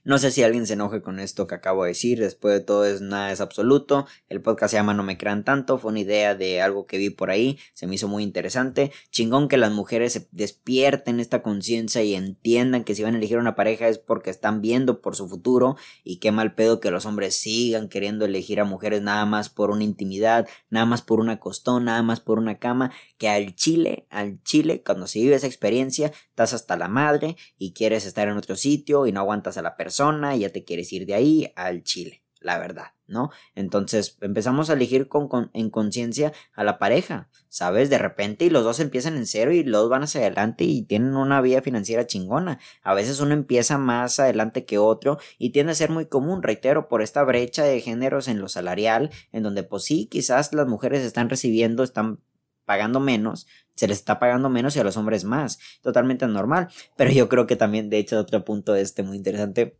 No 0.05 0.19
sé 0.19 0.31
si 0.31 0.43
alguien 0.43 0.67
se 0.67 0.75
enoje 0.75 1.03
con 1.03 1.21
esto 1.21 1.47
que 1.47 1.55
acabo 1.55 1.85
de 1.85 1.91
decir, 1.91 2.21
después 2.21 2.55
de 2.55 2.61
todo 2.61 2.85
es 2.85 3.01
nada 3.01 3.33
es 3.33 3.41
absoluto. 3.41 4.07
El 4.29 4.41
podcast 4.41 4.73
se 4.73 4.77
llama 4.77 4.95
No 4.95 5.03
me 5.03 5.19
crean 5.19 5.45
tanto, 5.45 5.79
fue 5.79 5.91
una 5.91 6.01
idea 6.01 6.35
de 6.35 6.61
algo 6.61 6.87
que 6.87 6.99
vi 6.99 7.11
por 7.11 7.31
ahí, 7.31 7.59
se 7.75 7.87
me 7.87 7.95
hizo 7.95 8.09
muy 8.09 8.23
interesante. 8.23 8.93
Chingón 9.11 9.49
que 9.49 9.57
las 9.57 9.73
mujeres 9.73 10.13
se 10.13 10.29
despierten 10.33 11.21
esta 11.21 11.43
conciencia 11.43 12.03
y 12.03 12.15
entiendan 12.15 12.85
que 12.85 12.95
si 12.95 13.03
van 13.03 13.15
a 13.15 13.19
elegir 13.19 13.39
una 13.39 13.55
pareja 13.55 13.89
es 13.89 13.99
porque 13.99 14.31
están 14.31 14.61
viendo 14.61 15.01
por 15.01 15.17
su 15.17 15.29
futuro 15.29 15.77
y 16.05 16.17
qué 16.17 16.33
mal 16.33 16.55
pedo 16.55 16.81
que 16.81 16.91
los 16.91 17.07
hombres 17.07 17.37
sigan 17.37 17.89
queriendo 17.89 18.25
elegir 18.25 18.61
a 18.61 18.65
mujeres 18.65 19.03
nada 19.03 19.27
más 19.27 19.49
por 19.49 19.71
una 19.71 19.85
intimidad, 19.85 20.49
nada 20.71 20.87
más 20.87 21.03
por 21.03 21.21
una 21.21 21.39
costón, 21.39 21.85
nada 21.85 22.03
más 22.03 22.21
por 22.21 22.39
una 22.39 22.59
cama, 22.59 22.93
que 23.17 23.29
al 23.29 23.55
chile, 23.55 24.07
al 24.11 24.43
chile, 24.43 24.83
cuando 24.85 25.07
se 25.07 25.21
vive 25.21 25.35
esa 25.35 25.47
experiencia, 25.47 26.13
estás 26.29 26.53
hasta 26.53 26.77
la 26.77 26.89
madre 26.89 27.37
y 27.59 27.73
quieres 27.73 28.07
estar 28.07 28.29
en 28.29 28.37
otro 28.37 28.57
sitio 28.57 29.07
y 29.07 29.13
no 29.13 29.21
aguantas 29.21 29.59
a 29.59 29.63
la 29.63 29.68
persona 29.77 30.37
ya 30.37 30.51
te 30.51 30.65
quieres 30.65 30.93
ir 30.93 31.07
de 31.07 31.15
ahí 31.15 31.53
al 31.57 31.83
Chile, 31.83 32.23
la 32.41 32.59
verdad, 32.59 32.93
¿no? 33.07 33.31
Entonces 33.55 34.17
empezamos 34.21 34.71
a 34.71 34.75
elegir 34.75 35.09
con, 35.09 35.51
en 35.53 35.71
conciencia 35.71 36.33
a 36.53 36.65
la 36.65 36.79
pareja, 36.79 37.29
¿sabes? 37.49 37.91
De 37.91 37.99
repente 37.99 38.45
y 38.45 38.51
los 38.51 38.65
dos 38.65 38.81
empiezan 38.81 39.17
en 39.17 39.27
cero 39.27 39.53
y 39.53 39.65
los 39.65 39.89
van 39.89 40.05
hacia 40.05 40.21
adelante 40.21 40.65
y 40.65 40.83
tienen 40.83 41.17
una 41.17 41.41
vida 41.41 41.63
financiera 41.63 42.07
chingona. 42.07 42.59
A 42.83 42.95
veces 42.95 43.21
uno 43.21 43.35
empieza 43.35 43.79
más 43.79 44.21
adelante 44.21 44.65
que 44.65 44.79
otro 44.79 45.19
y 45.39 45.51
tiende 45.51 45.73
a 45.73 45.77
ser 45.77 45.91
muy 45.91 46.07
común, 46.07 46.43
reitero, 46.43 46.89
por 46.89 47.03
esta 47.03 47.25
brecha 47.25 47.65
de 47.65 47.81
géneros 47.81 48.29
en 48.29 48.41
lo 48.41 48.49
salarial, 48.49 49.11
en 49.33 49.43
donde 49.43 49.63
pues 49.63 49.85
sí, 49.85 50.07
quizás 50.07 50.53
las 50.53 50.67
mujeres 50.67 51.03
están 51.03 51.29
recibiendo, 51.29 51.83
están 51.83 52.21
pagando 52.69 53.01
menos, 53.01 53.47
se 53.75 53.89
les 53.89 53.97
está 53.97 54.19
pagando 54.19 54.51
menos 54.51 54.77
y 54.77 54.79
a 54.79 54.85
los 54.85 54.99
hombres 54.99 55.25
más. 55.25 55.59
Totalmente 55.81 56.27
normal. 56.27 56.69
Pero 56.97 57.11
yo 57.11 57.31
creo 57.31 57.47
que 57.47 57.57
también, 57.57 57.89
de 57.89 57.97
hecho, 57.97 58.21
otro 58.21 58.45
punto 58.45 58.77
este 58.77 59.03
muy 59.03 59.17
interesante. 59.17 59.79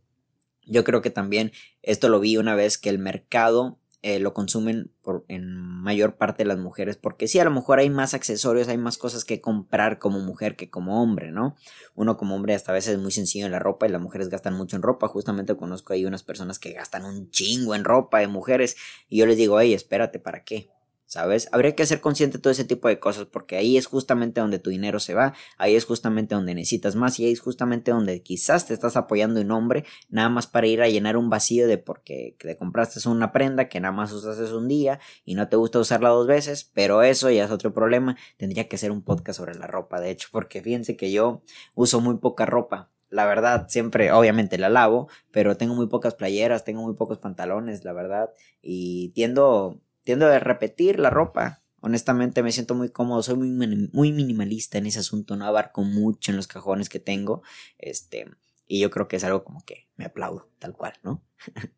Yo 0.65 0.83
creo 0.83 1.01
que 1.01 1.11
también 1.11 1.51
esto 1.83 2.09
lo 2.09 2.19
vi 2.19 2.37
una 2.37 2.55
vez 2.55 2.79
que 2.79 2.89
el 2.89 2.97
mercado 2.97 3.77
eh, 4.01 4.19
lo 4.19 4.33
consumen 4.33 4.91
por, 5.03 5.23
en 5.27 5.55
mayor 5.55 6.15
parte 6.15 6.45
las 6.45 6.57
mujeres, 6.57 6.97
porque 6.97 7.27
sí, 7.27 7.37
a 7.37 7.43
lo 7.43 7.51
mejor 7.51 7.77
hay 7.77 7.91
más 7.91 8.15
accesorios, 8.15 8.69
hay 8.69 8.77
más 8.77 8.97
cosas 8.97 9.23
que 9.23 9.39
comprar 9.39 9.99
como 9.99 10.19
mujer 10.19 10.55
que 10.55 10.71
como 10.71 11.03
hombre, 11.03 11.31
¿no? 11.31 11.55
Uno 11.93 12.17
como 12.17 12.33
hombre 12.35 12.55
hasta 12.55 12.71
a 12.71 12.75
veces 12.75 12.93
es 12.93 12.99
muy 12.99 13.11
sencillo 13.11 13.45
en 13.45 13.51
la 13.51 13.59
ropa 13.59 13.85
y 13.85 13.91
las 13.91 14.01
mujeres 14.01 14.29
gastan 14.29 14.55
mucho 14.55 14.77
en 14.77 14.81
ropa, 14.81 15.09
justamente 15.09 15.55
conozco 15.57 15.93
ahí 15.93 16.05
unas 16.05 16.23
personas 16.23 16.57
que 16.57 16.71
gastan 16.71 17.05
un 17.05 17.29
chingo 17.29 17.75
en 17.75 17.83
ropa 17.83 18.19
de 18.19 18.27
mujeres 18.27 18.77
y 19.09 19.17
yo 19.17 19.25
les 19.25 19.37
digo, 19.37 19.59
hey, 19.59 19.73
espérate, 19.73 20.17
¿para 20.17 20.43
qué? 20.43 20.69
¿Sabes? 21.09 21.49
Habría 21.51 21.75
que 21.75 21.87
ser 21.87 22.01
consciente 22.01 22.37
de 22.37 22.41
todo 22.43 22.51
ese 22.51 22.65
tipo 22.65 22.87
de 22.87 22.99
cosas 22.99 23.25
porque 23.25 23.57
ahí 23.57 23.77
es 23.77 23.87
justamente 23.87 24.41
donde 24.41 24.59
tu 24.59 24.69
dinero 24.69 24.99
se 24.99 25.15
va, 25.15 25.33
ahí 25.57 25.75
es 25.75 25.85
justamente 25.85 26.35
donde 26.35 26.53
necesitas 26.53 26.95
más 26.95 27.19
y 27.19 27.25
ahí 27.25 27.31
es 27.31 27.41
justamente 27.41 27.89
donde 27.89 28.21
quizás 28.21 28.67
te 28.67 28.75
estás 28.75 28.95
apoyando 28.95 29.39
en 29.39 29.49
hombre 29.49 29.85
nada 30.09 30.29
más 30.29 30.45
para 30.45 30.67
ir 30.67 30.83
a 30.83 30.87
llenar 30.87 31.17
un 31.17 31.31
vacío 31.31 31.67
de 31.67 31.79
porque 31.79 32.35
te 32.37 32.55
compraste 32.55 32.99
una 33.09 33.31
prenda 33.31 33.69
que 33.69 33.79
nada 33.79 33.91
más 33.91 34.11
usaste 34.11 34.53
un 34.53 34.67
día 34.67 34.99
y 35.25 35.33
no 35.33 35.49
te 35.49 35.55
gusta 35.55 35.79
usarla 35.79 36.09
dos 36.09 36.27
veces, 36.27 36.63
pero 36.75 37.01
eso 37.01 37.31
ya 37.31 37.45
es 37.45 37.51
otro 37.51 37.73
problema, 37.73 38.15
tendría 38.37 38.67
que 38.67 38.77
ser 38.77 38.91
un 38.91 39.01
podcast 39.01 39.37
sobre 39.39 39.55
la 39.55 39.65
ropa, 39.65 39.99
de 39.99 40.11
hecho, 40.11 40.29
porque 40.31 40.61
fíjense 40.61 40.95
que 40.95 41.11
yo 41.11 41.41
uso 41.73 42.01
muy 42.01 42.17
poca 42.17 42.45
ropa, 42.45 42.91
la 43.09 43.25
verdad, 43.25 43.67
siempre, 43.67 44.11
obviamente 44.11 44.59
la 44.59 44.69
lavo, 44.69 45.09
pero 45.31 45.57
tengo 45.57 45.73
muy 45.73 45.87
pocas 45.87 46.13
playeras, 46.13 46.63
tengo 46.65 46.83
muy 46.83 46.93
pocos 46.93 47.17
pantalones, 47.17 47.83
la 47.83 47.93
verdad, 47.93 48.29
y 48.61 49.09
tiendo 49.15 49.81
tiendo 50.09 50.25
a 50.25 50.39
repetir 50.39 50.97
la 50.97 51.11
ropa. 51.11 51.61
Honestamente 51.81 52.41
me 52.41 52.51
siento 52.51 52.73
muy 52.73 52.89
cómodo, 52.89 53.21
soy 53.21 53.35
muy, 53.35 53.89
muy 53.93 54.11
minimalista 54.11 54.79
en 54.79 54.87
ese 54.87 54.97
asunto, 54.97 55.35
no 55.35 55.45
abarco 55.45 55.83
mucho 55.83 56.31
en 56.31 56.35
los 56.35 56.47
cajones 56.47 56.89
que 56.89 56.99
tengo. 56.99 57.43
Este, 57.77 58.25
Y 58.71 58.79
yo 58.79 58.91
creo 58.91 59.07
que 59.07 59.15
es 59.15 59.23
algo 59.23 59.43
como 59.43 59.65
que 59.65 59.87
me 59.95 60.05
aplaudo, 60.05 60.47
tal 60.59 60.73
cual, 60.73 60.93
¿no? 61.01 61.23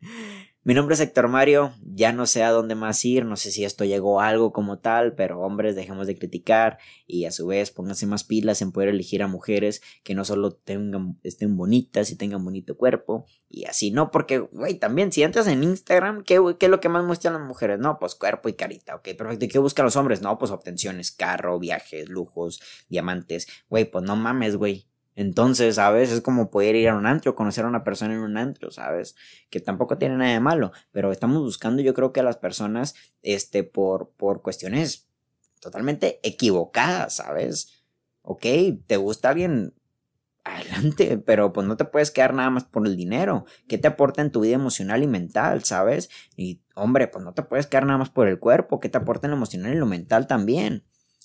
Mi 0.62 0.74
nombre 0.74 0.94
es 0.94 1.00
Héctor 1.00 1.26
Mario, 1.26 1.72
ya 1.80 2.12
no 2.12 2.26
sé 2.26 2.42
a 2.42 2.50
dónde 2.50 2.74
más 2.74 3.02
ir, 3.06 3.24
no 3.24 3.36
sé 3.36 3.50
si 3.50 3.64
esto 3.64 3.86
llegó 3.86 4.20
a 4.20 4.28
algo 4.28 4.52
como 4.52 4.78
tal, 4.78 5.14
pero 5.14 5.40
hombres, 5.40 5.74
dejemos 5.74 6.06
de 6.06 6.18
criticar 6.18 6.76
y 7.06 7.24
a 7.24 7.32
su 7.32 7.46
vez 7.46 7.70
pónganse 7.70 8.06
más 8.06 8.24
pilas 8.24 8.60
en 8.60 8.72
poder 8.72 8.90
elegir 8.90 9.22
a 9.22 9.26
mujeres 9.26 9.80
que 10.04 10.14
no 10.14 10.26
solo 10.26 10.52
tengan, 10.52 11.18
estén 11.22 11.56
bonitas 11.56 12.10
y 12.10 12.16
tengan 12.16 12.44
bonito 12.44 12.76
cuerpo 12.76 13.24
y 13.48 13.64
así, 13.64 13.90
¿no? 13.90 14.10
Porque, 14.10 14.40
güey, 14.40 14.74
también 14.74 15.12
si 15.12 15.22
entras 15.22 15.46
en 15.46 15.64
Instagram, 15.64 16.24
¿qué, 16.24 16.38
¿qué, 16.58 16.66
es 16.66 16.70
lo 16.70 16.78
que 16.80 16.90
más 16.90 17.04
muestran 17.06 17.32
las 17.32 17.42
mujeres? 17.42 17.78
No, 17.78 17.98
pues 17.98 18.14
cuerpo 18.14 18.50
y 18.50 18.52
carita, 18.52 18.96
ok, 18.96 19.08
perfecto. 19.16 19.46
¿Y 19.46 19.48
qué 19.48 19.58
buscan 19.58 19.86
los 19.86 19.96
hombres? 19.96 20.20
No, 20.20 20.38
pues 20.38 20.50
obtenciones, 20.50 21.10
carro, 21.10 21.58
viajes, 21.58 22.10
lujos, 22.10 22.60
diamantes, 22.90 23.48
güey, 23.70 23.86
pues 23.86 24.04
no 24.04 24.14
mames, 24.14 24.56
güey. 24.56 24.91
Entonces, 25.14 25.74
¿sabes? 25.76 26.10
Es 26.10 26.20
como 26.22 26.50
poder 26.50 26.74
ir 26.76 26.88
a 26.88 26.96
un 26.96 27.06
antro, 27.06 27.34
conocer 27.34 27.64
a 27.64 27.68
una 27.68 27.84
persona 27.84 28.14
en 28.14 28.20
un 28.20 28.36
antro, 28.36 28.70
¿sabes? 28.70 29.14
Que 29.50 29.60
tampoco 29.60 29.98
tiene 29.98 30.16
nada 30.16 30.32
de 30.32 30.40
malo, 30.40 30.72
pero 30.90 31.12
estamos 31.12 31.42
buscando 31.42 31.82
yo 31.82 31.94
creo 31.94 32.12
que 32.12 32.20
a 32.20 32.24
las 32.24 32.38
personas, 32.38 32.94
este, 33.22 33.64
por, 33.64 34.10
por 34.16 34.42
cuestiones 34.42 35.08
totalmente 35.60 36.18
equivocadas, 36.22 37.16
¿sabes? 37.16 37.84
Ok, 38.22 38.46
te 38.86 38.96
gusta 38.96 39.30
alguien, 39.30 39.74
adelante, 40.44 41.18
pero 41.18 41.52
pues 41.52 41.66
no 41.66 41.76
te 41.76 41.84
puedes 41.84 42.10
quedar 42.10 42.34
nada 42.34 42.50
más 42.50 42.64
por 42.64 42.86
el 42.86 42.96
dinero. 42.96 43.44
¿Qué 43.68 43.78
te 43.78 43.88
aporta 43.88 44.22
en 44.22 44.32
tu 44.32 44.40
vida 44.40 44.54
emocional 44.54 45.02
y 45.02 45.06
mental, 45.06 45.64
sabes? 45.64 46.10
Y 46.36 46.62
hombre, 46.74 47.08
pues 47.08 47.24
no 47.24 47.34
te 47.34 47.42
puedes 47.42 47.66
quedar 47.66 47.86
nada 47.86 47.98
más 47.98 48.10
por 48.10 48.28
el 48.28 48.38
cuerpo, 48.38 48.80
¿qué 48.80 48.88
te 48.88 48.98
aporta 48.98 49.26
en 49.26 49.32
lo 49.32 49.36
emocional 49.36 49.72
y 49.74 49.76
lo 49.76 49.86
mental 49.86 50.26
también? 50.26 50.84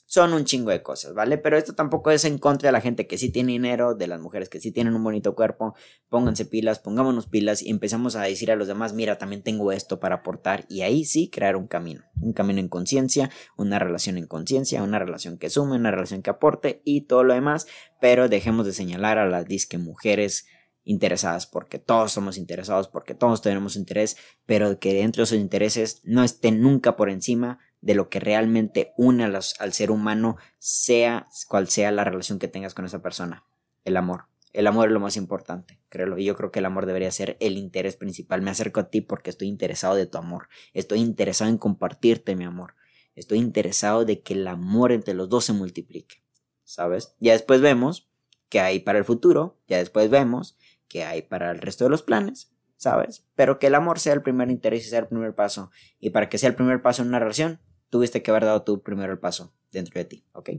Son 0.10 0.32
un 0.32 0.46
chingo 0.46 0.72
de 0.72 0.82
cosas, 0.82 1.13
¿vale? 1.13 1.38
Pero 1.38 1.58
esto 1.58 1.76
tampoco 1.76 2.12
es 2.12 2.24
en 2.24 2.38
contra 2.38 2.70
de 2.70 2.72
la 2.72 2.80
gente 2.80 3.08
que 3.08 3.17
sí 3.17 3.30
tiene 3.30 3.52
dinero, 3.52 3.93
de 3.93 4.08
las 4.08 4.22
mujeres 4.22 4.48
que 4.48 4.62
sí 4.62 4.72
tienen 4.72 4.96
un 4.96 5.04
bonito 5.04 5.36
cuerpo. 5.36 5.76
Pónganse 6.08 6.46
pilas, 6.46 6.80
pongámonos 6.80 7.28
pilas 7.28 7.62
y 7.62 7.70
empezamos 7.70 8.15
a 8.15 8.22
decir 8.22 8.50
a 8.50 8.56
los 8.56 8.70
demás, 8.70 8.93
mira, 8.93 9.17
también 9.17 9.43
tengo 9.43 9.74
esto 9.74 10.00
para 10.00 10.15
aportar 10.15 10.65
y 10.70 10.82
ahí 10.84 11.04
sí 11.04 11.30
crear 11.30 11.58
un 11.58 11.67
camino, 11.67 12.06
un 12.22 12.32
camino 12.32 12.62
en 12.62 12.70
conciencia, 12.70 13.30
una 13.58 13.80
relación 13.80 14.17
en 14.17 14.28
conciencia, 14.28 14.82
una 14.82 14.98
relación 14.98 15.38
que 15.38 15.50
sume, 15.50 15.76
una 15.76 15.91
relación 15.91 16.22
que 16.22 16.30
aporte 16.30 16.82
y 16.86 17.02
todo 17.02 17.26
lo 17.26 17.34
demás, 17.34 17.67
pero 18.00 18.30
dejemos 18.30 18.65
de 18.65 18.72
señalar 18.72 19.17
a 19.17 19.28
las 19.28 19.46
disque 19.46 19.78
mujeres 19.78 20.48
interesadas, 20.86 21.48
porque 21.48 21.80
todos 21.80 22.13
somos 22.13 22.38
interesados, 22.38 22.88
porque 22.88 23.13
todos 23.13 23.41
tenemos 23.41 23.76
interés, 23.76 24.15
pero 24.46 24.80
que 24.80 24.93
dentro 24.93 25.20
de 25.20 25.24
esos 25.26 25.38
intereses 25.38 26.00
no 26.06 26.24
estén 26.24 26.62
nunca 26.62 26.96
por 26.96 27.10
encima 27.10 27.60
de 27.88 27.95
lo 27.95 28.10
que 28.10 28.19
realmente 28.19 28.91
une 28.97 29.23
al 29.23 29.73
ser 29.73 29.91
humano, 29.91 30.36
sea 30.60 31.26
cual 31.47 31.69
sea 31.69 31.89
la 31.93 32.04
relación 32.04 32.38
que 32.38 32.50
tengas 32.50 32.73
con 32.73 32.84
esa 32.84 33.02
persona. 33.02 33.45
El 33.86 33.95
amor. 33.95 34.26
El 34.52 34.67
amor 34.67 34.89
es 34.89 34.93
lo 34.93 35.00
más 35.00 35.15
importante, 35.15 35.80
créelo. 35.88 36.17
Y 36.17 36.26
yo 36.26 36.36
creo 36.36 36.52
que 36.52 36.60
el 36.60 36.65
amor 36.65 36.86
debería 36.86 37.10
ser 37.12 37.38
el 37.39 37.56
interés 37.56 37.95
principal. 37.95 38.41
Me 38.41 38.52
acerco 38.52 38.82
a 38.82 38.89
ti 38.89 39.00
porque 39.00 39.30
estoy 39.30 39.47
interesado 39.47 39.95
de 39.95 40.06
tu 40.06 40.17
amor. 40.17 40.50
Estoy 40.73 41.00
interesado 41.00 41.50
en 41.50 41.58
compartirte 41.58 42.36
mi 42.36 42.43
amor. 42.43 42.76
Estoy 43.15 43.38
interesado 43.38 44.04
de 44.04 44.21
que 44.21 44.34
el 44.34 44.45
amor 44.50 44.91
entre 44.91 45.13
los 45.13 45.30
dos 45.30 45.45
se 45.45 45.54
multiplique. 45.54 46.26
¿Sabes? 46.65 47.15
Ya 47.21 47.32
después 47.32 47.62
vemos 47.62 48.10
que 48.50 48.60
hay 48.60 48.80
para 48.80 49.00
el 49.00 49.06
futuro. 49.06 49.62
Ya 49.69 49.78
después 49.78 50.10
vemos 50.10 50.58
que 50.89 51.06
hay 51.06 51.21
para 51.21 51.52
el 51.52 51.60
resto 51.60 51.86
de 51.86 51.89
los 51.89 52.04
planes. 52.04 52.52
¿Sabes? 52.76 53.26
Pero 53.36 53.60
que 53.60 53.67
el 53.67 53.76
amor 53.76 53.97
sea 53.97 54.12
el 54.12 54.23
primer 54.23 54.52
interés 54.52 54.86
y 54.86 54.89
sea 54.89 55.00
el 55.00 55.08
primer 55.08 55.36
paso. 55.36 55.71
Y 56.02 56.10
para 56.10 56.28
que 56.28 56.38
sea 56.38 56.50
el 56.50 56.56
primer 56.56 56.82
paso 56.82 57.02
en 57.02 57.08
una 57.08 57.19
relación, 57.19 57.62
tuviste 57.89 58.21
que 58.21 58.32
haber 58.32 58.45
dado 58.45 58.63
tú 58.63 58.82
primero 58.82 59.12
el 59.12 59.19
paso 59.19 59.54
dentro 59.71 60.00
de 60.00 60.06
ti, 60.06 60.26
¿ok? 60.34 60.50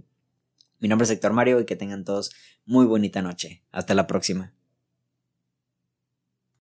Mi 0.80 0.88
nombre 0.88 1.04
es 1.04 1.10
Héctor 1.10 1.32
Mario 1.32 1.60
y 1.60 1.66
que 1.66 1.76
tengan 1.76 2.04
todos 2.04 2.30
muy 2.64 2.86
bonita 2.86 3.20
noche. 3.22 3.64
Hasta 3.72 3.94
la 3.94 4.06
próxima. 4.06 4.54